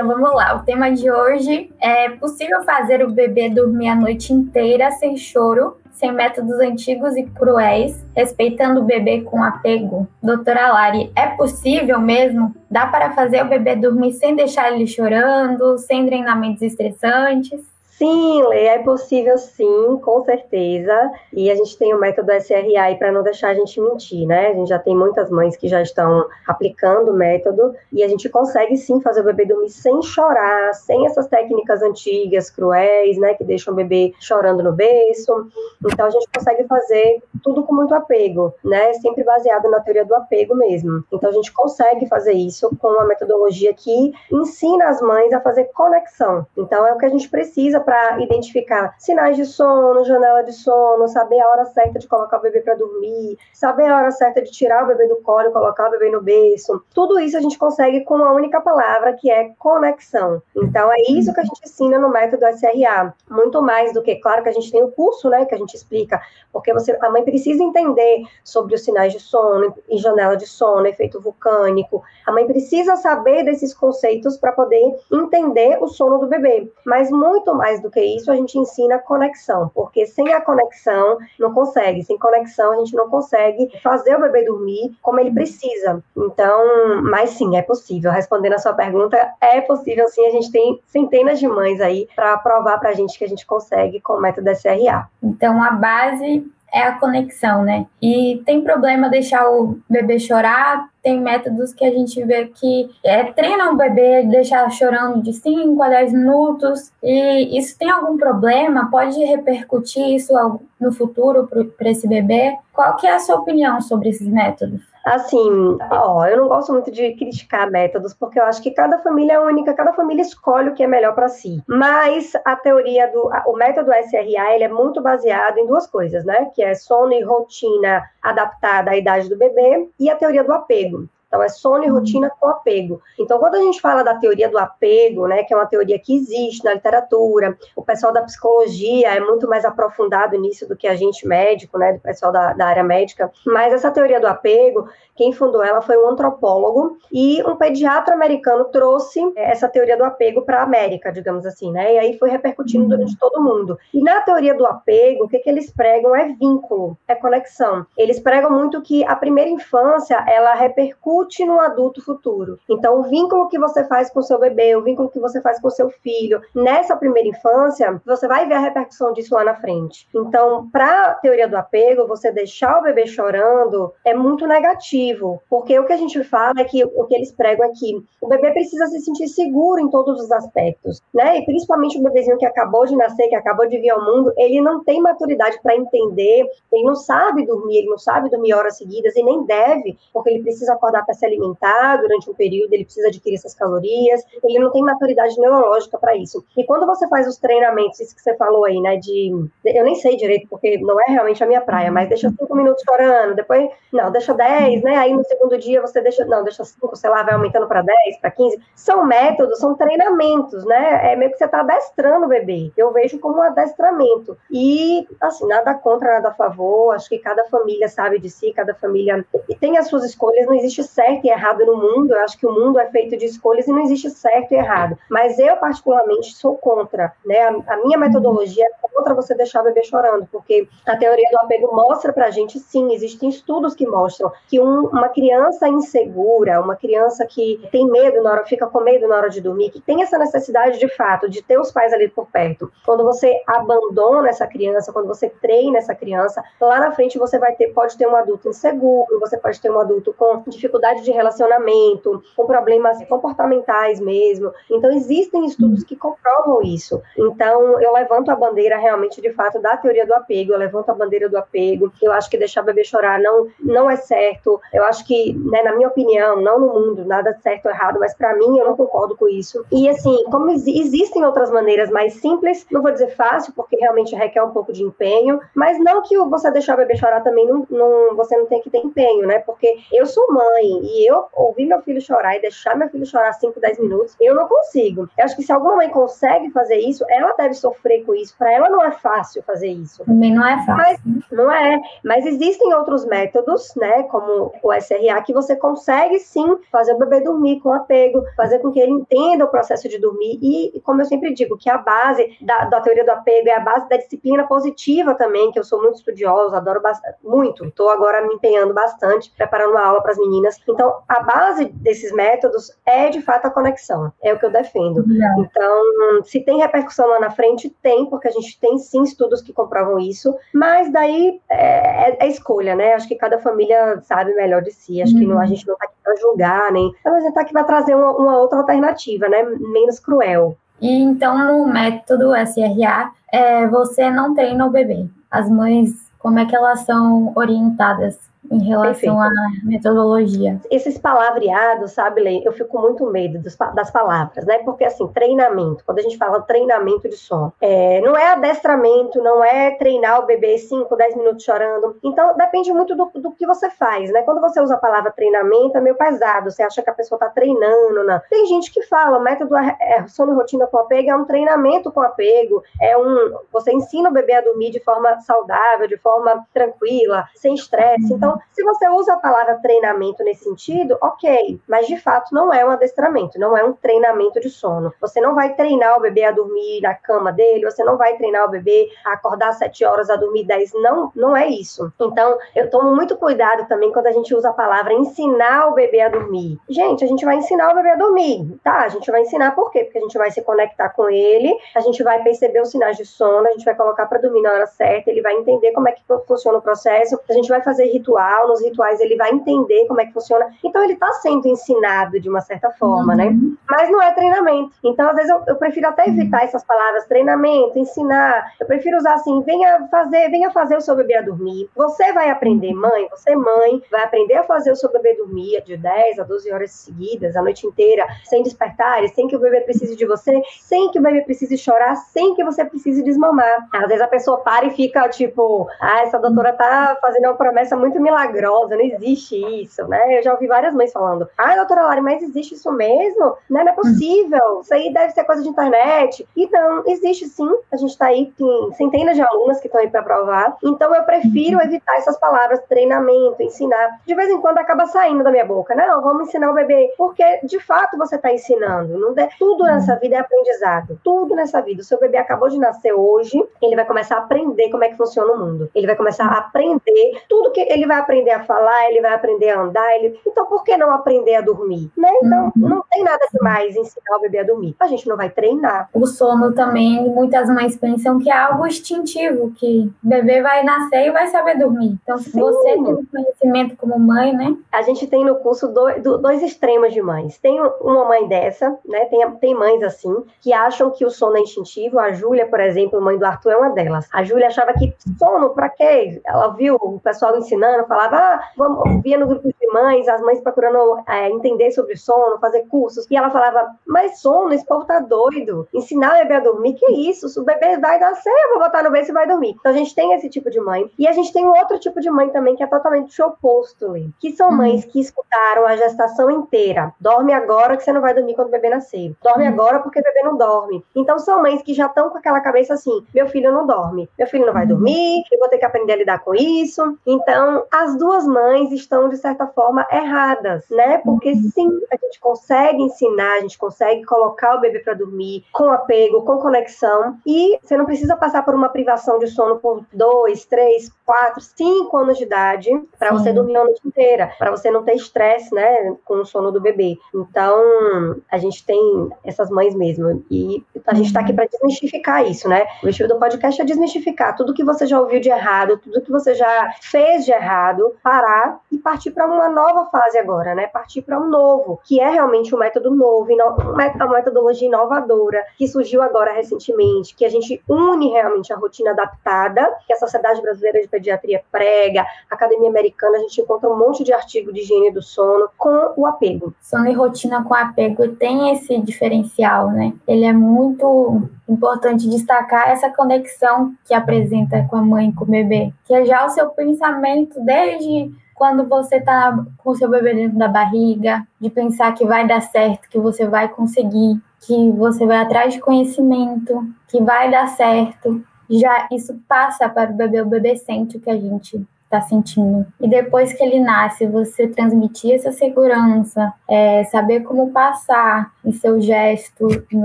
Então 0.00 0.14
vamos 0.14 0.34
lá, 0.34 0.56
o 0.56 0.64
tema 0.64 0.90
de 0.90 1.10
hoje 1.10 1.70
é 1.78 2.08
possível 2.08 2.64
fazer 2.64 3.04
o 3.04 3.10
bebê 3.10 3.50
dormir 3.50 3.88
a 3.88 3.94
noite 3.94 4.32
inteira 4.32 4.90
sem 4.92 5.14
choro, 5.18 5.76
sem 5.92 6.10
métodos 6.10 6.58
antigos 6.58 7.14
e 7.18 7.24
cruéis, 7.24 8.02
respeitando 8.16 8.80
o 8.80 8.84
bebê 8.84 9.20
com 9.20 9.44
apego? 9.44 10.08
Doutora 10.22 10.72
Lari, 10.72 11.12
é 11.14 11.26
possível 11.26 12.00
mesmo? 12.00 12.56
Dá 12.70 12.86
para 12.86 13.10
fazer 13.10 13.44
o 13.44 13.48
bebê 13.48 13.76
dormir 13.76 14.12
sem 14.12 14.34
deixar 14.34 14.72
ele 14.72 14.86
chorando, 14.86 15.76
sem 15.76 16.06
treinamentos 16.06 16.62
estressantes? 16.62 17.60
Sim, 18.00 18.42
Lê, 18.44 18.64
é 18.64 18.78
possível 18.78 19.36
sim, 19.36 19.98
com 20.02 20.24
certeza. 20.24 21.12
E 21.34 21.50
a 21.50 21.54
gente 21.54 21.76
tem 21.76 21.92
o 21.92 22.00
método 22.00 22.32
SRA 22.32 22.96
para 22.98 23.12
não 23.12 23.22
deixar 23.22 23.50
a 23.50 23.54
gente 23.54 23.78
mentir, 23.78 24.26
né? 24.26 24.46
A 24.46 24.54
gente 24.54 24.70
já 24.70 24.78
tem 24.78 24.96
muitas 24.96 25.28
mães 25.28 25.54
que 25.54 25.68
já 25.68 25.82
estão 25.82 26.26
aplicando 26.46 27.10
o 27.10 27.14
método 27.14 27.74
e 27.92 28.02
a 28.02 28.08
gente 28.08 28.26
consegue 28.30 28.78
sim 28.78 29.02
fazer 29.02 29.20
o 29.20 29.24
bebê 29.24 29.44
dormir 29.44 29.68
sem 29.68 30.00
chorar, 30.00 30.72
sem 30.72 31.04
essas 31.04 31.26
técnicas 31.26 31.82
antigas, 31.82 32.48
cruéis, 32.48 33.18
né? 33.18 33.34
Que 33.34 33.44
deixam 33.44 33.74
o 33.74 33.76
bebê 33.76 34.14
chorando 34.18 34.62
no 34.62 34.72
berço. 34.72 35.48
Então 35.84 36.06
a 36.06 36.10
gente 36.10 36.26
consegue 36.34 36.64
fazer 36.66 37.22
tudo 37.42 37.64
com 37.64 37.74
muito 37.74 37.94
apego, 37.94 38.54
né? 38.64 38.94
Sempre 38.94 39.24
baseado 39.24 39.70
na 39.70 39.80
teoria 39.80 40.06
do 40.06 40.14
apego 40.14 40.54
mesmo. 40.54 41.04
Então 41.12 41.28
a 41.28 41.34
gente 41.34 41.52
consegue 41.52 42.06
fazer 42.06 42.32
isso 42.32 42.74
com 42.80 42.88
uma 42.88 43.04
metodologia 43.04 43.74
que 43.74 44.10
ensina 44.32 44.86
as 44.86 45.02
mães 45.02 45.34
a 45.34 45.40
fazer 45.40 45.64
conexão. 45.74 46.46
Então 46.56 46.86
é 46.86 46.94
o 46.94 46.96
que 46.96 47.04
a 47.04 47.10
gente 47.10 47.28
precisa 47.28 47.78
para 47.90 48.20
identificar 48.20 48.94
sinais 49.00 49.36
de 49.36 49.44
sono, 49.44 50.04
janela 50.04 50.44
de 50.44 50.52
sono, 50.52 51.08
saber 51.08 51.40
a 51.40 51.48
hora 51.48 51.64
certa 51.64 51.98
de 51.98 52.06
colocar 52.06 52.38
o 52.38 52.40
bebê 52.40 52.60
para 52.60 52.76
dormir, 52.76 53.36
saber 53.52 53.86
a 53.86 53.96
hora 53.96 54.12
certa 54.12 54.40
de 54.40 54.52
tirar 54.52 54.84
o 54.84 54.86
bebê 54.86 55.08
do 55.08 55.16
colo 55.16 55.48
e 55.48 55.52
colocar 55.52 55.88
o 55.88 55.90
bebê 55.90 56.08
no 56.08 56.22
berço. 56.22 56.80
Tudo 56.94 57.18
isso 57.18 57.36
a 57.36 57.40
gente 57.40 57.58
consegue 57.58 58.04
com 58.04 58.14
uma 58.14 58.30
única 58.30 58.60
palavra, 58.60 59.14
que 59.14 59.28
é 59.28 59.50
conexão. 59.58 60.40
Então 60.54 60.88
é 60.92 61.00
isso 61.08 61.34
que 61.34 61.40
a 61.40 61.42
gente 61.42 61.64
ensina 61.64 61.98
no 61.98 62.08
método 62.08 62.46
SRA. 62.46 63.12
Muito 63.28 63.60
mais 63.60 63.92
do 63.92 64.02
que, 64.02 64.14
claro 64.14 64.44
que 64.44 64.50
a 64.50 64.52
gente 64.52 64.70
tem 64.70 64.84
o 64.84 64.92
curso, 64.92 65.28
né, 65.28 65.44
que 65.44 65.56
a 65.56 65.58
gente 65.58 65.74
explica, 65.74 66.22
porque 66.52 66.72
você, 66.72 66.96
a 67.02 67.10
mãe 67.10 67.24
precisa 67.24 67.60
entender 67.60 68.22
sobre 68.44 68.76
os 68.76 68.84
sinais 68.84 69.12
de 69.12 69.18
sono 69.18 69.74
e 69.88 69.98
janela 69.98 70.36
de 70.36 70.46
sono, 70.46 70.86
efeito 70.86 71.20
vulcânico. 71.20 72.04
A 72.24 72.30
mãe 72.30 72.46
precisa 72.46 72.94
saber 72.94 73.42
desses 73.42 73.74
conceitos 73.74 74.36
para 74.36 74.52
poder 74.52 74.94
entender 75.12 75.76
o 75.80 75.88
sono 75.88 76.18
do 76.18 76.28
bebê. 76.28 76.70
Mas 76.86 77.10
muito 77.10 77.52
mais 77.52 77.79
do 77.80 77.90
que 77.90 78.00
isso, 78.00 78.30
a 78.30 78.36
gente 78.36 78.58
ensina 78.58 78.98
conexão, 78.98 79.70
porque 79.74 80.06
sem 80.06 80.32
a 80.32 80.40
conexão 80.40 81.18
não 81.38 81.52
consegue, 81.52 82.02
sem 82.02 82.18
conexão 82.18 82.72
a 82.72 82.76
gente 82.76 82.94
não 82.94 83.08
consegue 83.08 83.70
fazer 83.82 84.16
o 84.16 84.20
bebê 84.20 84.44
dormir 84.44 84.96
como 85.02 85.20
ele 85.20 85.32
precisa. 85.32 86.02
Então, 86.16 87.02
mas 87.02 87.30
sim, 87.30 87.56
é 87.56 87.62
possível. 87.62 88.10
Respondendo 88.10 88.54
a 88.54 88.58
sua 88.58 88.72
pergunta, 88.72 89.34
é 89.40 89.60
possível 89.60 90.08
sim, 90.08 90.26
a 90.26 90.30
gente 90.30 90.50
tem 90.50 90.80
centenas 90.86 91.38
de 91.38 91.48
mães 91.48 91.80
aí 91.80 92.08
para 92.14 92.36
provar 92.38 92.78
para 92.78 92.90
a 92.90 92.94
gente 92.94 93.18
que 93.18 93.24
a 93.24 93.28
gente 93.28 93.46
consegue 93.46 94.00
com 94.00 94.14
o 94.14 94.20
método 94.20 94.50
SRA. 94.50 95.08
Então, 95.22 95.62
a 95.62 95.70
base 95.70 96.46
é 96.72 96.82
a 96.82 96.98
conexão, 96.98 97.62
né? 97.62 97.86
E 98.00 98.42
tem 98.44 98.62
problema 98.62 99.08
deixar 99.08 99.48
o 99.50 99.78
bebê 99.88 100.18
chorar, 100.18 100.88
tem 101.02 101.20
métodos 101.20 101.72
que 101.72 101.84
a 101.84 101.90
gente 101.90 102.22
vê 102.24 102.46
que 102.46 102.90
é, 103.04 103.24
treinam 103.24 103.72
o 103.72 103.76
bebê, 103.76 104.22
deixar 104.24 104.70
chorando 104.70 105.22
de 105.22 105.32
5 105.32 105.82
a 105.82 105.88
10 105.88 106.12
minutos, 106.12 106.92
e 107.02 107.58
isso 107.58 107.78
tem 107.78 107.90
algum 107.90 108.16
problema? 108.16 108.90
Pode 108.90 109.18
repercutir 109.24 110.06
isso 110.14 110.32
no 110.80 110.92
futuro 110.92 111.48
para 111.76 111.90
esse 111.90 112.06
bebê? 112.06 112.56
Qual 112.72 112.96
que 112.96 113.06
é 113.06 113.14
a 113.14 113.18
sua 113.18 113.36
opinião 113.36 113.80
sobre 113.80 114.10
esses 114.10 114.28
métodos? 114.28 114.89
Assim, 115.04 115.78
ó, 115.90 116.26
eu 116.26 116.36
não 116.36 116.48
gosto 116.48 116.72
muito 116.72 116.90
de 116.90 117.14
criticar 117.14 117.70
métodos, 117.70 118.12
porque 118.12 118.38
eu 118.38 118.44
acho 118.44 118.62
que 118.62 118.70
cada 118.70 118.98
família 118.98 119.34
é 119.34 119.40
única, 119.40 119.74
cada 119.74 119.92
família 119.92 120.22
escolhe 120.22 120.70
o 120.70 120.74
que 120.74 120.82
é 120.82 120.86
melhor 120.86 121.14
para 121.14 121.28
si. 121.28 121.62
Mas 121.66 122.32
a 122.44 122.54
teoria 122.56 123.10
do 123.10 123.30
o 123.46 123.56
método 123.56 123.92
SRA, 123.92 124.54
ele 124.54 124.64
é 124.64 124.68
muito 124.68 125.00
baseado 125.00 125.58
em 125.58 125.66
duas 125.66 125.86
coisas, 125.86 126.24
né? 126.24 126.50
Que 126.54 126.62
é 126.62 126.74
sono 126.74 127.12
e 127.12 127.22
rotina 127.22 128.02
adaptada 128.22 128.90
à 128.90 128.96
idade 128.96 129.28
do 129.28 129.36
bebê 129.36 129.88
e 129.98 130.10
a 130.10 130.16
teoria 130.16 130.44
do 130.44 130.52
apego. 130.52 131.08
Então, 131.30 131.40
é 131.44 131.48
sono 131.48 131.84
e 131.84 131.88
uhum. 131.88 131.98
rotina 131.98 132.28
com 132.28 132.48
apego. 132.48 133.00
Então, 133.16 133.38
quando 133.38 133.54
a 133.54 133.60
gente 133.60 133.80
fala 133.80 134.02
da 134.02 134.16
teoria 134.16 134.48
do 134.48 134.58
apego, 134.58 135.28
né, 135.28 135.44
que 135.44 135.54
é 135.54 135.56
uma 135.56 135.66
teoria 135.66 135.96
que 135.96 136.16
existe 136.16 136.64
na 136.64 136.74
literatura, 136.74 137.56
o 137.76 137.84
pessoal 137.84 138.12
da 138.12 138.22
psicologia 138.22 139.14
é 139.14 139.20
muito 139.20 139.48
mais 139.48 139.64
aprofundado 139.64 140.36
nisso 140.36 140.68
do 140.68 140.76
que 140.76 140.88
a 140.88 140.96
gente 140.96 141.24
médico, 141.28 141.78
né, 141.78 141.92
do 141.92 142.00
pessoal 142.00 142.32
da, 142.32 142.52
da 142.52 142.66
área 142.66 142.82
médica. 142.82 143.30
Mas 143.46 143.72
essa 143.72 143.92
teoria 143.92 144.20
do 144.20 144.26
apego, 144.26 144.88
quem 145.14 145.32
fundou 145.32 145.62
ela 145.62 145.80
foi 145.80 145.96
um 145.96 146.08
antropólogo 146.08 146.98
e 147.12 147.40
um 147.44 147.54
pediatra 147.54 148.12
americano 148.12 148.64
trouxe 148.64 149.20
é, 149.36 149.52
essa 149.52 149.68
teoria 149.68 149.96
do 149.96 150.02
apego 150.02 150.42
para 150.42 150.58
a 150.58 150.62
América, 150.64 151.12
digamos 151.12 151.46
assim, 151.46 151.70
né? 151.70 151.94
E 151.94 151.98
aí 152.00 152.18
foi 152.18 152.28
repercutindo 152.28 152.82
uhum. 152.84 152.88
durante 152.88 153.16
todo 153.16 153.36
o 153.36 153.44
mundo. 153.44 153.78
E 153.94 154.02
na 154.02 154.20
teoria 154.22 154.54
do 154.54 154.66
apego, 154.66 155.26
o 155.26 155.28
que, 155.28 155.38
que 155.38 155.48
eles 155.48 155.70
pregam 155.70 156.16
é 156.16 156.26
vínculo, 156.32 156.98
é 157.06 157.14
conexão. 157.14 157.86
Eles 157.96 158.18
pregam 158.18 158.50
muito 158.50 158.82
que 158.82 159.04
a 159.04 159.14
primeira 159.14 159.48
infância 159.48 160.16
ela 160.26 160.54
repercute 160.54 161.19
no 161.44 161.60
adulto 161.60 162.04
futuro. 162.04 162.58
Então, 162.68 163.00
o 163.00 163.02
vínculo 163.04 163.48
que 163.48 163.58
você 163.58 163.84
faz 163.84 164.10
com 164.10 164.22
seu 164.22 164.38
bebê, 164.38 164.76
o 164.76 164.82
vínculo 164.82 165.08
que 165.08 165.20
você 165.20 165.40
faz 165.40 165.60
com 165.60 165.70
seu 165.70 165.90
filho, 165.90 166.40
nessa 166.54 166.96
primeira 166.96 167.28
infância, 167.28 168.00
você 168.04 168.26
vai 168.28 168.46
ver 168.46 168.54
a 168.54 168.60
repercussão 168.60 169.12
disso 169.12 169.34
lá 169.34 169.44
na 169.44 169.54
frente. 169.54 170.06
Então, 170.14 170.68
para 170.70 171.10
a 171.10 171.14
teoria 171.14 171.48
do 171.48 171.56
apego, 171.56 172.06
você 172.06 172.30
deixar 172.30 172.78
o 172.78 172.82
bebê 172.82 173.06
chorando 173.06 173.92
é 174.04 174.14
muito 174.14 174.46
negativo 174.46 175.40
porque 175.48 175.78
o 175.78 175.86
que 175.86 175.92
a 175.92 175.96
gente 175.96 176.22
fala 176.24 176.60
é 176.60 176.64
que 176.64 176.84
o 176.84 177.04
que 177.04 177.14
eles 177.14 177.32
pregam 177.32 177.66
é 177.66 177.70
que 177.70 178.02
o 178.20 178.28
bebê 178.28 178.52
precisa 178.52 178.86
se 178.86 179.00
sentir 179.00 179.28
seguro 179.28 179.80
em 179.80 179.88
todos 179.88 180.20
os 180.20 180.32
aspectos, 180.32 181.02
né? 181.12 181.38
E 181.38 181.44
principalmente 181.44 181.98
o 181.98 182.02
bebezinho 182.02 182.38
que 182.38 182.46
acabou 182.46 182.86
de 182.86 182.96
nascer, 182.96 183.28
que 183.28 183.34
acabou 183.34 183.68
de 183.68 183.78
vir 183.78 183.90
ao 183.90 184.04
mundo, 184.04 184.32
ele 184.36 184.60
não 184.60 184.82
tem 184.82 185.00
maturidade 185.00 185.58
para 185.62 185.76
entender, 185.76 186.46
ele 186.72 186.84
não 186.84 186.94
sabe 186.94 187.46
dormir, 187.46 187.78
ele 187.78 187.90
não 187.90 187.98
sabe 187.98 188.30
dormir 188.30 188.54
horas 188.54 188.76
seguidas 188.76 189.14
e 189.16 189.22
nem 189.22 189.44
deve, 189.44 189.98
porque 190.12 190.30
ele 190.30 190.42
precisa 190.42 190.72
acordar 190.72 191.04
para 191.10 191.14
se 191.14 191.26
alimentar 191.26 191.96
durante 191.96 192.30
um 192.30 192.34
período, 192.34 192.72
ele 192.72 192.84
precisa 192.84 193.08
adquirir 193.08 193.36
essas 193.36 193.54
calorias, 193.54 194.22
ele 194.44 194.58
não 194.60 194.70
tem 194.70 194.82
maturidade 194.82 195.38
neurológica 195.40 195.98
para 195.98 196.16
isso. 196.16 196.44
E 196.56 196.64
quando 196.64 196.86
você 196.86 197.08
faz 197.08 197.26
os 197.26 197.36
treinamentos, 197.36 197.98
isso 197.98 198.14
que 198.14 198.22
você 198.22 198.36
falou 198.36 198.64
aí, 198.64 198.80
né, 198.80 198.96
de 198.96 199.30
eu 199.64 199.84
nem 199.84 199.96
sei 199.96 200.16
direito 200.16 200.46
porque 200.48 200.78
não 200.78 201.00
é 201.00 201.10
realmente 201.10 201.42
a 201.42 201.46
minha 201.46 201.60
praia, 201.60 201.90
mas 201.90 202.08
deixa 202.08 202.30
cinco 202.30 202.54
minutos 202.54 202.84
chorando, 202.88 203.34
depois 203.34 203.68
não, 203.92 204.10
deixa 204.10 204.32
dez, 204.32 204.82
né? 204.82 205.00
aí 205.00 205.12
no 205.12 205.24
segundo 205.24 205.58
dia 205.58 205.80
você 205.80 206.00
deixa, 206.00 206.24
não, 206.24 206.44
deixa 206.44 206.64
5, 206.64 206.96
sei 206.96 207.10
lá, 207.10 207.22
vai 207.22 207.34
aumentando 207.34 207.66
para 207.66 207.82
10, 207.82 208.18
para 208.20 208.30
15. 208.30 208.60
São 208.74 209.04
métodos, 209.04 209.58
são 209.58 209.74
treinamentos, 209.74 210.64
né? 210.64 211.12
É 211.12 211.16
meio 211.16 211.32
que 211.32 211.38
você 211.38 211.44
está 211.44 211.60
adestrando 211.60 212.26
o 212.26 212.28
bebê. 212.28 212.70
Eu 212.76 212.92
vejo 212.92 213.18
como 213.18 213.38
um 213.38 213.42
adestramento. 213.42 214.36
E, 214.50 215.06
assim, 215.20 215.46
nada 215.46 215.74
contra, 215.74 216.14
nada 216.14 216.28
a 216.28 216.34
favor. 216.34 216.94
Acho 216.94 217.08
que 217.08 217.18
cada 217.18 217.44
família 217.44 217.88
sabe 217.88 218.18
de 218.18 218.30
si, 218.30 218.52
cada 218.52 218.74
família 218.74 219.24
tem 219.58 219.78
as 219.78 219.88
suas 219.88 220.04
escolhas. 220.04 220.46
Não 220.46 220.54
existe 220.54 220.82
certo 220.84 220.99
e 221.24 221.30
errado 221.30 221.64
no 221.64 221.76
mundo. 221.76 222.14
Eu 222.14 222.20
acho 222.20 222.38
que 222.38 222.46
o 222.46 222.52
mundo 222.52 222.78
é 222.78 222.86
feito 222.90 223.16
de 223.16 223.26
escolhas 223.26 223.66
e 223.66 223.72
não 223.72 223.82
existe 223.82 224.10
certo 224.10 224.52
e 224.52 224.56
errado. 224.56 224.96
Mas 225.08 225.38
eu, 225.38 225.56
particularmente, 225.56 226.34
sou 226.34 226.56
contra, 226.56 227.12
né? 227.24 227.40
A, 227.40 227.74
a 227.74 227.76
minha 227.78 227.98
metodologia 227.98 228.64
é 228.64 228.88
contra 228.88 229.14
você 229.14 229.34
deixar 229.34 229.60
o 229.60 229.64
bebê 229.64 229.82
chorando, 229.82 230.26
porque 230.30 230.68
a 230.86 230.96
teoria 230.96 231.28
do 231.30 231.38
apego 231.38 231.74
mostra 231.74 232.12
pra 232.12 232.30
gente, 232.30 232.58
sim, 232.58 232.92
existem 232.92 233.28
estudos 233.28 233.74
que 233.74 233.86
mostram 233.86 234.30
que 234.48 234.60
um, 234.60 234.86
uma 234.88 235.08
criança 235.08 235.68
insegura, 235.68 236.60
uma 236.60 236.76
criança 236.76 237.26
que 237.26 237.60
tem 237.70 237.86
medo 237.86 238.22
na 238.22 238.32
hora, 238.32 238.44
fica 238.44 238.66
com 238.66 238.80
medo 238.80 239.08
na 239.08 239.16
hora 239.16 239.30
de 239.30 239.40
dormir, 239.40 239.70
que 239.70 239.80
tem 239.80 240.02
essa 240.02 240.18
necessidade 240.18 240.78
de 240.78 240.88
fato 240.88 241.28
de 241.28 241.42
ter 241.42 241.58
os 241.58 241.72
pais 241.72 241.92
ali 241.92 242.08
por 242.08 242.26
perto. 242.26 242.70
Quando 242.84 243.04
você 243.04 243.40
abandona 243.46 244.28
essa 244.28 244.46
criança, 244.46 244.92
quando 244.92 245.06
você 245.06 245.28
treina 245.28 245.78
essa 245.78 245.94
criança, 245.94 246.42
lá 246.60 246.80
na 246.80 246.92
frente 246.92 247.18
você 247.18 247.38
vai 247.38 247.54
ter, 247.54 247.68
pode 247.68 247.96
ter 247.96 248.06
um 248.06 248.16
adulto 248.16 248.48
inseguro, 248.48 249.20
você 249.20 249.36
pode 249.36 249.60
ter 249.60 249.70
um 249.70 249.80
adulto 249.80 250.12
com 250.12 250.42
dificuldade 250.46 250.89
dificuldade 250.90 251.02
de 251.02 251.10
relacionamento, 251.10 252.22
com 252.36 252.46
problemas 252.46 253.02
comportamentais 253.06 254.00
mesmo. 254.00 254.52
Então, 254.70 254.90
existem 254.92 255.46
estudos 255.46 255.84
que 255.84 255.96
comprovam 255.96 256.62
isso. 256.62 257.00
Então, 257.16 257.80
eu 257.80 257.92
levanto 257.92 258.30
a 258.30 258.36
bandeira 258.36 258.76
realmente, 258.76 259.20
de 259.20 259.32
fato, 259.32 259.60
da 259.60 259.76
teoria 259.76 260.06
do 260.06 260.14
apego, 260.14 260.52
eu 260.52 260.58
levanto 260.58 260.90
a 260.90 260.94
bandeira 260.94 261.28
do 261.28 261.36
apego. 261.36 261.92
Eu 262.02 262.12
acho 262.12 262.30
que 262.30 262.38
deixar 262.38 262.62
o 262.62 262.64
bebê 262.64 262.84
chorar 262.84 263.20
não, 263.20 263.48
não 263.60 263.90
é 263.90 263.96
certo. 263.96 264.60
Eu 264.72 264.84
acho 264.84 265.06
que, 265.06 265.32
né, 265.50 265.62
na 265.62 265.74
minha 265.74 265.88
opinião, 265.88 266.40
não 266.40 266.60
no 266.60 266.68
mundo, 266.68 267.04
nada 267.04 267.36
certo 267.42 267.66
ou 267.66 267.70
errado, 267.70 267.98
mas 267.98 268.14
para 268.14 268.34
mim, 268.34 268.58
eu 268.58 268.64
não 268.64 268.76
concordo 268.76 269.16
com 269.16 269.28
isso. 269.28 269.64
E, 269.70 269.88
assim, 269.88 270.24
como 270.24 270.50
existem 270.50 271.24
outras 271.24 271.50
maneiras 271.50 271.90
mais 271.90 272.14
simples, 272.14 272.66
não 272.70 272.82
vou 272.82 272.90
dizer 272.90 273.14
fácil, 273.14 273.52
porque 273.54 273.76
realmente 273.76 274.14
requer 274.14 274.42
um 274.42 274.50
pouco 274.50 274.72
de 274.72 274.82
empenho, 274.82 275.40
mas 275.54 275.78
não 275.78 276.02
que 276.02 276.16
você 276.18 276.50
deixar 276.50 276.74
o 276.74 276.76
bebê 276.76 276.96
chorar 276.96 277.22
também, 277.22 277.46
não, 277.46 277.66
não, 277.70 278.16
você 278.16 278.36
não 278.36 278.46
tem 278.46 278.60
que 278.60 278.70
ter 278.70 278.78
empenho, 278.78 279.26
né? 279.26 279.38
Porque 279.40 279.78
eu 279.92 280.06
sou 280.06 280.32
mãe 280.32 280.69
e 280.82 281.10
eu 281.10 281.26
ouvir 281.32 281.66
meu 281.66 281.80
filho 281.82 282.00
chorar 282.00 282.36
e 282.36 282.40
deixar 282.40 282.76
meu 282.76 282.88
filho 282.88 283.06
chorar 283.06 283.32
5, 283.32 283.58
10 283.60 283.78
minutos, 283.80 284.16
eu 284.20 284.34
não 284.34 284.46
consigo. 284.46 285.08
Eu 285.18 285.24
acho 285.24 285.36
que 285.36 285.42
se 285.42 285.52
alguma 285.52 285.76
mãe 285.76 285.88
consegue 285.88 286.50
fazer 286.50 286.76
isso, 286.76 287.04
ela 287.08 287.32
deve 287.34 287.54
sofrer 287.54 288.04
com 288.04 288.14
isso. 288.14 288.34
Para 288.38 288.52
ela 288.52 288.68
não 288.68 288.82
é 288.82 288.92
fácil 288.92 289.42
fazer 289.42 289.68
isso. 289.68 290.04
Também 290.04 290.34
não 290.34 290.46
é 290.46 290.56
fácil. 290.64 291.00
Mas, 291.04 291.28
não 291.30 291.52
é. 291.52 291.80
Mas 292.04 292.26
existem 292.26 292.72
outros 292.74 293.04
métodos, 293.04 293.74
né? 293.76 294.02
Como 294.04 294.52
o 294.62 294.72
SRA, 294.74 295.22
que 295.22 295.32
você 295.32 295.56
consegue 295.56 296.18
sim 296.18 296.58
fazer 296.70 296.94
o 296.94 296.98
bebê 296.98 297.20
dormir 297.20 297.60
com 297.60 297.72
apego, 297.72 298.24
fazer 298.36 298.58
com 298.60 298.70
que 298.70 298.80
ele 298.80 298.92
entenda 298.92 299.44
o 299.44 299.48
processo 299.48 299.88
de 299.88 299.98
dormir. 299.98 300.38
E, 300.42 300.80
como 300.80 301.00
eu 301.00 301.06
sempre 301.06 301.32
digo, 301.32 301.56
que 301.56 301.70
a 301.70 301.78
base 301.78 302.36
da, 302.40 302.64
da 302.64 302.80
teoria 302.80 303.04
do 303.04 303.10
apego 303.10 303.48
é 303.48 303.54
a 303.54 303.60
base 303.60 303.88
da 303.88 303.96
disciplina 303.96 304.46
positiva 304.46 305.14
também, 305.14 305.50
que 305.50 305.58
eu 305.58 305.64
sou 305.64 305.80
muito 305.80 305.96
estudiosa, 305.96 306.56
adoro 306.56 306.80
bastante, 306.80 307.16
muito. 307.22 307.64
Estou 307.64 307.90
agora 307.90 308.26
me 308.26 308.34
empenhando 308.34 308.74
bastante, 308.74 309.32
preparando 309.36 309.72
uma 309.72 309.84
aula 309.84 310.02
para 310.02 310.12
as 310.12 310.18
meninas. 310.18 310.59
Então, 310.68 310.98
a 311.08 311.22
base 311.22 311.66
desses 311.66 312.12
métodos 312.12 312.72
é 312.86 313.08
de 313.08 313.20
fato 313.20 313.46
a 313.46 313.50
conexão, 313.50 314.12
é 314.22 314.32
o 314.32 314.38
que 314.38 314.46
eu 314.46 314.50
defendo. 314.50 315.04
Então, 315.38 316.22
se 316.24 316.40
tem 316.40 316.58
repercussão 316.58 317.08
lá 317.08 317.20
na 317.20 317.30
frente, 317.30 317.70
tem, 317.82 318.06
porque 318.06 318.28
a 318.28 318.30
gente 318.30 318.58
tem 318.60 318.78
sim 318.78 319.02
estudos 319.02 319.42
que 319.42 319.52
comprovam 319.52 319.98
isso, 319.98 320.36
mas 320.54 320.90
daí 320.92 321.40
é, 321.48 322.10
é, 322.10 322.16
é 322.20 322.28
escolha, 322.28 322.74
né? 322.74 322.94
Acho 322.94 323.08
que 323.08 323.16
cada 323.16 323.38
família 323.38 324.00
sabe 324.02 324.34
melhor 324.34 324.62
de 324.62 324.70
si. 324.70 325.02
Acho 325.02 325.14
uhum. 325.14 325.20
que 325.20 325.26
não, 325.26 325.40
a 325.40 325.46
gente 325.46 325.66
não 325.66 325.74
está 325.74 325.86
aqui 325.86 325.96
para 326.02 326.16
julgar, 326.16 326.72
nem. 326.72 326.92
Mas 327.04 327.14
a 327.14 327.18
gente 327.18 327.28
está 327.28 327.40
aqui 327.40 327.52
para 327.52 327.64
trazer 327.64 327.94
uma, 327.94 328.10
uma 328.12 328.38
outra 328.38 328.58
alternativa, 328.58 329.28
né? 329.28 329.42
Menos 329.42 329.98
cruel. 329.98 330.56
E 330.80 331.02
então, 331.02 331.36
no 331.38 331.66
método 331.70 332.34
SRA, 332.34 333.12
é, 333.32 333.66
você 333.66 334.10
não 334.10 334.34
treina 334.34 334.66
o 334.66 334.70
bebê. 334.70 335.06
As 335.30 335.48
mães, 335.48 336.10
como 336.18 336.38
é 336.38 336.46
que 336.46 336.56
elas 336.56 336.80
são 336.80 337.32
orientadas 337.36 338.18
em 338.50 338.58
relação 338.64 339.18
Perfeito. 339.18 339.18
à 339.18 339.30
metodologia. 339.64 340.60
Esses 340.70 340.98
palavreados, 340.98 341.92
sabe, 341.92 342.20
Lei, 342.20 342.42
eu 342.44 342.52
fico 342.52 342.78
muito 342.80 343.04
medo 343.06 343.38
dos, 343.38 343.56
das 343.74 343.90
palavras, 343.90 344.44
né? 344.46 344.58
Porque, 344.58 344.84
assim, 344.84 345.06
treinamento, 345.08 345.84
quando 345.84 345.98
a 345.98 346.02
gente 346.02 346.16
fala 346.16 346.40
treinamento 346.42 347.08
de 347.08 347.16
som, 347.16 347.52
é, 347.60 348.00
não 348.00 348.16
é 348.16 348.32
adestramento, 348.32 349.22
não 349.22 349.44
é 349.44 349.72
treinar 349.72 350.20
o 350.20 350.26
bebê 350.26 350.58
5, 350.58 350.94
10 350.96 351.16
minutos 351.16 351.44
chorando. 351.44 351.96
Então, 352.02 352.36
depende 352.36 352.72
muito 352.72 352.94
do, 352.94 353.10
do 353.14 353.30
que 353.32 353.46
você 353.46 353.70
faz, 353.70 354.10
né? 354.10 354.22
Quando 354.22 354.40
você 354.40 354.60
usa 354.60 354.74
a 354.74 354.78
palavra 354.78 355.12
treinamento, 355.12 355.76
é 355.76 355.80
meio 355.80 355.96
pesado, 355.96 356.50
você 356.50 356.62
acha 356.62 356.82
que 356.82 356.90
a 356.90 356.94
pessoa 356.94 357.18
tá 357.18 357.28
treinando, 357.28 358.04
não. 358.04 358.20
Tem 358.30 358.46
gente 358.46 358.72
que 358.72 358.82
fala, 358.82 359.18
método 359.18 359.56
é, 359.56 359.76
é, 359.80 360.06
sono 360.06 360.34
rotina 360.34 360.66
com 360.66 360.78
apego 360.78 361.10
é 361.10 361.16
um 361.16 361.24
treinamento 361.24 361.90
com 361.90 362.00
apego, 362.00 362.62
é 362.80 362.96
um, 362.96 363.38
você 363.52 363.72
ensina 363.72 364.08
o 364.08 364.12
bebê 364.12 364.34
a 364.34 364.40
dormir 364.40 364.70
de 364.70 364.80
forma 364.80 365.20
saudável, 365.20 365.86
de 365.86 365.96
forma 365.96 366.46
tranquila, 366.52 367.26
sem 367.34 367.54
estresse. 367.54 368.12
Então, 368.12 368.29
se 368.52 368.62
você 368.62 368.88
usa 368.88 369.14
a 369.14 369.18
palavra 369.18 369.58
treinamento 369.62 370.22
nesse 370.24 370.44
sentido, 370.44 370.96
ok, 371.00 371.60
mas 371.68 371.86
de 371.86 371.96
fato 371.96 372.34
não 372.34 372.52
é 372.52 372.64
um 372.64 372.70
adestramento, 372.70 373.38
não 373.38 373.56
é 373.56 373.64
um 373.64 373.72
treinamento 373.72 374.40
de 374.40 374.50
sono. 374.50 374.92
Você 375.00 375.20
não 375.20 375.34
vai 375.34 375.54
treinar 375.54 375.96
o 375.96 376.00
bebê 376.00 376.24
a 376.24 376.30
dormir 376.30 376.80
na 376.82 376.94
cama 376.94 377.32
dele, 377.32 377.64
você 377.64 377.82
não 377.84 377.96
vai 377.96 378.16
treinar 378.16 378.44
o 378.46 378.50
bebê 378.50 378.88
a 379.04 379.12
acordar 379.12 379.52
sete 379.52 379.84
horas, 379.84 380.10
a 380.10 380.16
dormir 380.16 380.44
dez, 380.44 380.72
não, 380.74 381.10
não 381.14 381.36
é 381.36 381.48
isso. 381.48 381.92
Então, 382.00 382.38
eu 382.54 382.70
tomo 382.70 382.94
muito 382.94 383.16
cuidado 383.16 383.66
também 383.68 383.92
quando 383.92 384.06
a 384.06 384.12
gente 384.12 384.34
usa 384.34 384.50
a 384.50 384.52
palavra 384.52 384.92
ensinar 384.92 385.68
o 385.68 385.74
bebê 385.74 386.00
a 386.00 386.08
dormir. 386.08 386.58
Gente, 386.68 387.04
a 387.04 387.08
gente 387.08 387.24
vai 387.24 387.36
ensinar 387.36 387.72
o 387.72 387.74
bebê 387.74 387.90
a 387.90 387.96
dormir, 387.96 388.58
tá? 388.62 388.84
A 388.84 388.88
gente 388.88 389.10
vai 389.10 389.22
ensinar 389.22 389.54
por 389.54 389.70
quê? 389.70 389.84
Porque 389.84 389.98
a 389.98 390.02
gente 390.02 390.18
vai 390.18 390.30
se 390.30 390.42
conectar 390.42 390.90
com 390.90 391.08
ele, 391.08 391.54
a 391.74 391.80
gente 391.80 392.02
vai 392.02 392.22
perceber 392.22 392.60
os 392.60 392.70
sinais 392.70 392.96
de 392.96 393.04
sono, 393.04 393.46
a 393.46 393.52
gente 393.52 393.64
vai 393.64 393.74
colocar 393.74 394.06
para 394.06 394.18
dormir 394.18 394.42
na 394.42 394.52
hora 394.52 394.66
certa, 394.66 395.10
ele 395.10 395.22
vai 395.22 395.34
entender 395.34 395.72
como 395.72 395.88
é 395.88 395.92
que 395.92 396.02
funciona 396.26 396.58
o 396.58 396.62
processo, 396.62 397.18
a 397.28 397.32
gente 397.32 397.48
vai 397.48 397.62
fazer 397.62 397.86
ritual 397.86 398.19
ritual, 398.20 398.48
nos 398.48 398.62
rituais 398.62 399.00
ele 399.00 399.16
vai 399.16 399.30
entender 399.30 399.86
como 399.86 400.00
é 400.00 400.06
que 400.06 400.12
funciona. 400.12 400.50
Então 400.62 400.82
ele 400.82 400.94
está 400.94 401.10
sendo 401.14 401.46
ensinado 401.46 402.20
de 402.20 402.28
uma 402.28 402.40
certa 402.40 402.70
forma, 402.70 403.14
né? 403.14 403.26
uhum. 403.26 403.32
né? 403.32 403.56
Mas 403.68 403.90
não 403.90 404.02
é 404.02 404.12
treinamento. 404.12 404.72
Então, 404.84 405.08
às 405.08 405.16
vezes, 405.16 405.30
eu, 405.30 405.42
eu, 405.46 405.56
prefiro 405.56 405.88
até 405.88 406.08
evitar 406.08 406.42
essas 406.42 406.64
palavras, 406.64 407.06
treinamento, 407.06 407.78
ensinar. 407.78 408.52
Eu 408.60 408.66
prefiro 408.66 408.96
usar 408.96 409.14
assim, 409.14 409.40
venha 409.42 409.86
fazer, 409.90 410.28
venha 410.30 410.50
fazer 410.50 410.76
o 410.76 410.80
seu 410.80 410.96
bebê 410.96 411.16
a 411.16 411.22
dormir. 411.22 411.68
Você 411.76 412.12
vai 412.12 412.30
aprender, 412.30 412.72
mãe, 412.74 413.08
você, 413.10 413.34
mãe, 413.34 413.82
vai 413.90 414.04
aprender 414.04 414.34
a 414.34 414.44
fazer 414.44 414.72
o 414.72 414.76
seu 414.76 414.90
bebê 414.90 415.14
dormir 415.14 415.62
de 415.64 415.76
10 415.76 416.18
a 416.18 416.24
12 416.24 416.52
horas 416.52 416.70
seguidas, 416.72 417.36
a 417.36 417.42
noite 417.42 417.66
inteira, 417.66 418.06
sem 418.24 418.42
despertar, 418.42 419.06
sem 419.08 419.28
que 419.28 419.36
o 419.36 419.38
bebê 419.38 419.60
precise 419.60 419.96
de 419.96 420.06
você, 420.06 420.42
sem 420.60 420.90
que 420.90 420.98
o 420.98 421.02
bebê 421.02 421.22
precise 421.22 421.56
chorar, 421.56 421.94
sem 421.96 422.34
que 422.34 422.44
você 422.44 422.64
precise 422.64 423.02
desmamar. 423.02 423.68
Às 423.72 423.88
vezes 423.88 424.00
a 424.00 424.08
pessoa 424.08 424.38
para 424.38 424.66
e 424.66 424.70
fica 424.70 425.08
tipo, 425.08 425.68
ah, 425.80 426.02
essa 426.02 426.18
doutora 426.18 426.52
tá 426.52 426.98
fazendo 427.00 427.24
uma 427.24 427.36
promessa 427.36 427.76
muito 427.76 428.00
milagrosa 428.00 428.09
milagrosa, 428.10 428.76
não 428.76 428.84
existe 428.84 429.36
isso, 429.62 429.86
né? 429.86 430.18
Eu 430.18 430.22
já 430.22 430.32
ouvi 430.32 430.46
várias 430.46 430.74
mães 430.74 430.92
falando, 430.92 431.28
ai, 431.38 431.56
doutora 431.56 431.82
Lari, 431.82 432.00
mas 432.00 432.22
existe 432.22 432.54
isso 432.54 432.70
mesmo? 432.72 433.36
Não, 433.48 433.64
não 433.64 433.72
é 433.72 433.72
possível, 433.72 434.60
isso 434.60 434.74
aí 434.74 434.92
deve 434.92 435.12
ser 435.12 435.24
coisa 435.24 435.42
de 435.42 435.48
internet. 435.48 436.26
Então, 436.36 436.82
existe 436.86 437.26
sim, 437.26 437.48
a 437.72 437.76
gente 437.76 437.96
tá 437.96 438.06
aí, 438.06 438.32
tem 438.36 438.72
centenas 438.72 439.16
de 439.16 439.22
alunas 439.22 439.60
que 439.60 439.66
estão 439.66 439.80
aí 439.80 439.88
para 439.88 440.02
provar, 440.02 440.56
então 440.62 440.94
eu 440.94 441.02
prefiro 441.04 441.58
uhum. 441.58 441.64
evitar 441.64 441.96
essas 441.96 442.18
palavras, 442.18 442.60
treinamento, 442.68 443.42
ensinar. 443.42 444.00
De 444.06 444.14
vez 444.14 444.30
em 444.30 444.40
quando 444.40 444.58
acaba 444.58 444.86
saindo 444.86 445.22
da 445.22 445.30
minha 445.30 445.44
boca, 445.44 445.74
não, 445.74 446.02
vamos 446.02 446.28
ensinar 446.28 446.50
o 446.50 446.54
bebê, 446.54 446.92
porque 446.96 447.40
de 447.44 447.60
fato 447.60 447.96
você 447.96 448.18
tá 448.18 448.32
ensinando, 448.32 448.98
não 448.98 449.14
de... 449.14 449.28
tudo 449.38 449.64
nessa 449.64 449.96
vida 449.96 450.16
é 450.16 450.18
aprendizado, 450.18 450.98
tudo 451.04 451.34
nessa 451.34 451.60
vida. 451.60 451.80
O 451.80 451.84
seu 451.84 451.98
bebê 451.98 452.18
acabou 452.18 452.48
de 452.48 452.58
nascer 452.58 452.92
hoje, 452.92 453.42
ele 453.62 453.76
vai 453.76 453.84
começar 453.84 454.16
a 454.16 454.18
aprender 454.18 454.70
como 454.70 454.84
é 454.84 454.88
que 454.88 454.96
funciona 454.96 455.32
o 455.32 455.38
mundo, 455.38 455.70
ele 455.74 455.86
vai 455.86 455.96
começar 455.96 456.24
a 456.24 456.38
aprender 456.38 457.22
tudo 457.28 457.52
que 457.52 457.60
ele 457.60 457.86
vai 457.86 457.98
aprender 458.00 458.30
a 458.30 458.44
falar, 458.44 458.90
ele 458.90 459.00
vai 459.00 459.14
aprender 459.14 459.50
a 459.50 459.60
andar, 459.60 459.96
ele... 459.96 460.18
então 460.26 460.46
por 460.46 460.64
que 460.64 460.76
não 460.76 460.92
aprender 460.92 461.36
a 461.36 461.40
dormir? 461.40 461.90
Né? 461.96 462.10
Então 462.22 462.52
uhum. 462.56 462.68
não 462.68 462.84
tem 462.90 463.04
nada 463.04 463.26
demais 463.32 463.76
ensinar 463.76 464.16
o 464.16 464.20
bebê 464.20 464.38
a 464.38 464.44
dormir. 464.44 464.74
A 464.80 464.86
gente 464.86 465.08
não 465.08 465.16
vai 465.16 465.30
treinar. 465.30 465.88
O 465.92 466.06
sono 466.06 466.52
também, 466.52 467.08
muitas 467.08 467.48
mães 467.48 467.76
pensam 467.76 468.18
que 468.18 468.30
é 468.30 468.36
algo 468.36 468.66
instintivo, 468.66 469.52
que 469.52 469.92
o 470.04 470.08
bebê 470.08 470.42
vai 470.42 470.62
nascer 470.64 471.06
e 471.06 471.10
vai 471.10 471.26
saber 471.28 471.58
dormir. 471.58 471.98
Então 472.02 472.18
se 472.18 472.30
Sim. 472.30 472.40
você 472.40 472.72
tem 472.72 473.06
conhecimento 473.06 473.76
como 473.76 473.98
mãe, 473.98 474.34
né? 474.34 474.56
A 474.72 474.82
gente 474.82 475.06
tem 475.06 475.24
no 475.24 475.36
curso 475.36 475.68
dois, 475.68 476.02
dois 476.02 476.42
extremos 476.42 476.92
de 476.92 477.02
mães. 477.02 477.38
Tem 477.38 477.60
uma 477.80 478.04
mãe 478.04 478.26
dessa, 478.28 478.78
né? 478.84 479.04
Tem, 479.06 479.30
tem 479.32 479.54
mães 479.54 479.82
assim, 479.82 480.14
que 480.40 480.52
acham 480.52 480.90
que 480.90 481.04
o 481.04 481.10
sono 481.10 481.36
é 481.36 481.40
instintivo. 481.40 481.98
A 481.98 482.12
Júlia, 482.12 482.46
por 482.46 482.60
exemplo, 482.60 483.00
mãe 483.00 483.18
do 483.18 483.24
Arthur, 483.24 483.52
é 483.52 483.56
uma 483.56 483.70
delas. 483.70 484.08
A 484.12 484.22
Júlia 484.22 484.48
achava 484.48 484.72
que 484.72 484.94
sono, 485.18 485.50
para 485.50 485.68
quê? 485.68 486.20
Ela 486.24 486.48
viu 486.48 486.76
o 486.80 487.00
pessoal 487.00 487.36
ensinando, 487.36 487.84
falava 487.90 488.16
ah, 488.16 488.50
vamos, 488.56 489.02
via 489.02 489.18
no 489.18 489.26
grupo 489.26 489.52
mães, 489.72 490.08
as 490.08 490.20
mães 490.20 490.40
procurando 490.40 491.02
é, 491.06 491.30
entender 491.30 491.70
sobre 491.72 491.96
sono, 491.96 492.38
fazer 492.38 492.66
cursos, 492.68 493.06
e 493.10 493.16
ela 493.16 493.30
falava, 493.30 493.70
mas 493.86 494.20
sono, 494.20 494.52
esse 494.52 494.64
povo 494.64 494.84
tá 494.84 494.98
doido, 495.00 495.68
ensinar 495.72 496.14
o 496.14 496.18
bebê 496.18 496.34
a 496.34 496.40
dormir, 496.40 496.74
que 496.74 496.86
isso, 496.92 497.28
se 497.28 497.38
o 497.38 497.44
bebê 497.44 497.78
vai 497.78 497.98
nascer, 497.98 498.30
eu 498.30 498.50
vou 498.50 498.60
botar 498.60 498.82
no 498.82 498.90
berço 498.90 499.10
e 499.10 499.14
vai 499.14 499.26
dormir. 499.26 499.56
Então 499.58 499.72
a 499.72 499.74
gente 499.74 499.94
tem 499.94 500.12
esse 500.14 500.28
tipo 500.28 500.50
de 500.50 500.60
mãe, 500.60 500.90
e 500.98 501.06
a 501.06 501.12
gente 501.12 501.32
tem 501.32 501.44
um 501.44 501.56
outro 501.56 501.78
tipo 501.78 502.00
de 502.00 502.10
mãe 502.10 502.28
também, 502.30 502.56
que 502.56 502.62
é 502.62 502.66
totalmente 502.66 503.20
oposto, 503.22 503.94
que 504.18 504.32
são 504.32 504.50
uhum. 504.50 504.56
mães 504.56 504.84
que 504.84 505.00
escutaram 505.00 505.66
a 505.66 505.76
gestação 505.76 506.30
inteira, 506.30 506.92
dorme 507.00 507.32
agora 507.32 507.76
que 507.76 507.82
você 507.82 507.92
não 507.92 508.00
vai 508.00 508.14
dormir 508.14 508.34
quando 508.34 508.48
o 508.48 508.52
bebê 508.52 508.70
nascer, 508.70 509.14
dorme 509.22 509.46
uhum. 509.46 509.52
agora 509.52 509.80
porque 509.80 510.00
o 510.00 510.02
bebê 510.02 510.22
não 510.22 510.36
dorme. 510.36 510.84
Então 510.94 511.18
são 511.18 511.42
mães 511.42 511.62
que 511.62 511.74
já 511.74 511.86
estão 511.86 512.10
com 512.10 512.18
aquela 512.18 512.40
cabeça 512.40 512.74
assim, 512.74 513.04
meu 513.14 513.28
filho 513.28 513.52
não 513.52 513.66
dorme, 513.66 514.08
meu 514.18 514.26
filho 514.26 514.46
não 514.46 514.52
vai 514.52 514.62
uhum. 514.62 514.68
dormir, 514.68 515.24
eu 515.30 515.38
vou 515.38 515.48
ter 515.48 515.58
que 515.58 515.64
aprender 515.64 515.92
a 515.92 515.96
lidar 515.96 516.18
com 516.20 516.34
isso. 516.34 516.98
Então, 517.06 517.64
as 517.70 517.96
duas 517.96 518.26
mães 518.26 518.72
estão, 518.72 519.08
de 519.08 519.16
certa 519.16 519.46
forma, 519.46 519.59
erradas, 519.90 520.64
né? 520.70 520.98
Porque 520.98 521.30
uhum. 521.30 521.50
sim, 521.54 521.80
a 521.92 521.96
gente 521.96 522.20
consegue 522.20 522.82
ensinar, 522.82 523.34
a 523.34 523.40
gente 523.40 523.58
consegue 523.58 524.04
colocar 524.04 524.56
o 524.56 524.60
bebê 524.60 524.80
para 524.80 524.94
dormir 524.94 525.44
com 525.52 525.70
apego, 525.70 526.22
com 526.24 526.38
conexão, 526.38 527.16
e 527.26 527.58
você 527.62 527.76
não 527.76 527.84
precisa 527.84 528.16
passar 528.16 528.44
por 528.44 528.54
uma 528.54 528.68
privação 528.68 529.18
de 529.18 529.26
sono 529.26 529.58
por 529.58 529.84
dois, 529.92 530.44
três, 530.44 530.90
quatro, 531.04 531.40
cinco 531.40 531.96
anos 531.96 532.18
de 532.18 532.24
idade 532.24 532.70
para 532.98 533.12
você 533.12 533.32
dormir 533.32 533.56
a 533.56 533.64
noite 533.64 533.80
inteira, 533.86 534.32
para 534.38 534.50
você 534.50 534.70
não 534.70 534.82
ter 534.82 534.94
estresse, 534.94 535.54
né, 535.54 535.94
com 536.04 536.14
o 536.14 536.24
sono 536.24 536.50
do 536.52 536.60
bebê. 536.60 536.96
Então, 537.14 538.16
a 538.30 538.38
gente 538.38 538.64
tem 538.64 539.10
essas 539.24 539.50
mães 539.50 539.74
mesmo, 539.74 540.24
e 540.30 540.64
a 540.86 540.94
gente 540.94 541.06
está 541.06 541.20
aqui 541.20 541.32
para 541.32 541.46
desmistificar 541.46 542.24
isso, 542.26 542.48
né? 542.48 542.66
O 542.82 542.86
objetivo 542.86 543.08
do 543.08 543.18
podcast 543.18 543.60
é 543.60 543.64
desmistificar 543.64 544.36
tudo 544.36 544.54
que 544.54 544.64
você 544.64 544.86
já 544.86 545.00
ouviu 545.00 545.20
de 545.20 545.28
errado, 545.28 545.78
tudo 545.78 546.00
que 546.00 546.10
você 546.10 546.34
já 546.34 546.72
fez 546.80 547.24
de 547.24 547.32
errado, 547.32 547.94
parar 548.02 548.60
e 548.70 548.78
partir 548.78 549.10
para 549.10 549.26
uma 549.26 549.48
nova 549.50 549.86
fase 549.90 550.18
agora, 550.18 550.54
né? 550.54 550.66
Partir 550.66 551.02
para 551.02 551.18
um 551.18 551.28
novo, 551.28 551.80
que 551.84 552.00
é 552.00 552.08
realmente 552.08 552.54
um 552.54 552.58
método 552.58 552.94
novo, 552.94 553.28
uma 553.32 554.14
metodologia 554.14 554.68
inovadora, 554.68 555.44
que 555.56 555.66
surgiu 555.66 556.02
agora 556.02 556.32
recentemente, 556.32 557.14
que 557.14 557.24
a 557.24 557.28
gente 557.28 557.62
une 557.68 558.08
realmente 558.10 558.52
a 558.52 558.56
rotina 558.56 558.90
adaptada, 558.90 559.76
que 559.86 559.92
a 559.92 559.96
Sociedade 559.96 560.40
Brasileira 560.40 560.80
de 560.80 560.88
Pediatria 560.88 561.42
prega, 561.50 562.02
a 562.30 562.34
Academia 562.34 562.68
Americana, 562.68 563.18
a 563.18 563.20
gente 563.20 563.40
encontra 563.40 563.68
um 563.68 563.76
monte 563.76 564.04
de 564.04 564.12
artigo 564.12 564.52
de 564.52 564.60
higiene 564.60 564.90
do 564.90 565.02
sono 565.02 565.48
com 565.56 565.92
o 565.96 566.06
apego. 566.06 566.54
Sono 566.60 566.88
e 566.88 566.92
rotina 566.92 567.44
com 567.44 567.54
apego 567.54 568.08
tem 568.16 568.52
esse 568.52 568.78
diferencial, 568.80 569.70
né? 569.70 569.92
Ele 570.06 570.24
é 570.24 570.32
muito 570.32 571.28
importante 571.48 572.08
destacar 572.08 572.68
essa 572.68 572.90
conexão 572.90 573.72
que 573.84 573.92
apresenta 573.92 574.66
com 574.70 574.76
a 574.76 574.82
mãe 574.82 575.08
e 575.08 575.14
com 575.14 575.24
o 575.24 575.28
bebê, 575.28 575.72
que 575.84 575.94
é 575.94 576.04
já 576.04 576.24
o 576.24 576.30
seu 576.30 576.48
pensamento 576.50 577.40
desde 577.44 578.10
quando 578.40 578.66
você 578.66 578.96
está 578.96 579.38
com 579.58 579.70
o 579.72 579.76
seu 579.76 579.86
bebê 579.90 580.14
dentro 580.14 580.38
da 580.38 580.48
barriga, 580.48 581.28
de 581.38 581.50
pensar 581.50 581.92
que 581.92 582.06
vai 582.06 582.26
dar 582.26 582.40
certo, 582.40 582.88
que 582.88 582.98
você 582.98 583.28
vai 583.28 583.50
conseguir, 583.50 584.18
que 584.40 584.70
você 584.70 585.04
vai 585.04 585.18
atrás 585.18 585.52
de 585.52 585.60
conhecimento, 585.60 586.66
que 586.88 587.02
vai 587.02 587.30
dar 587.30 587.48
certo. 587.48 588.24
Já 588.48 588.88
isso 588.90 589.20
passa 589.28 589.68
para 589.68 589.90
o 589.90 589.94
bebê, 589.94 590.22
o 590.22 590.26
bebê 590.26 590.56
sente 590.56 590.96
o 590.96 591.00
que 591.00 591.10
a 591.10 591.18
gente 591.18 591.62
está 591.90 592.00
sentindo. 592.00 592.64
E 592.80 592.88
depois 592.88 593.32
que 593.32 593.42
ele 593.42 593.58
nasce, 593.58 594.06
você 594.06 594.46
transmitir 594.46 595.14
essa 595.14 595.32
segurança, 595.32 596.32
é, 596.48 596.84
saber 596.84 597.20
como 597.22 597.50
passar 597.50 598.30
em 598.44 598.52
seu 598.52 598.80
gesto, 598.80 599.48
em 599.72 599.84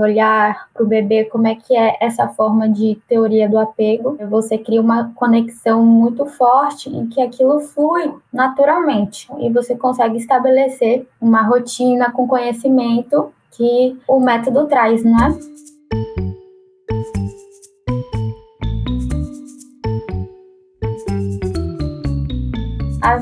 olhar 0.00 0.68
para 0.72 0.84
o 0.84 0.86
bebê, 0.86 1.24
como 1.24 1.48
é 1.48 1.56
que 1.56 1.76
é 1.76 1.96
essa 2.00 2.28
forma 2.28 2.68
de 2.68 2.96
teoria 3.08 3.48
do 3.48 3.58
apego. 3.58 4.16
Você 4.30 4.56
cria 4.56 4.80
uma 4.80 5.12
conexão 5.16 5.84
muito 5.84 6.24
forte 6.26 6.88
em 6.88 7.08
que 7.08 7.20
aquilo 7.20 7.60
flui 7.60 8.14
naturalmente 8.32 9.28
e 9.40 9.50
você 9.50 9.76
consegue 9.76 10.16
estabelecer 10.16 11.06
uma 11.20 11.42
rotina 11.42 12.12
com 12.12 12.28
conhecimento 12.28 13.32
que 13.50 13.98
o 14.06 14.20
método 14.20 14.66
traz, 14.66 15.02
não 15.02 15.18
é? 15.18 15.56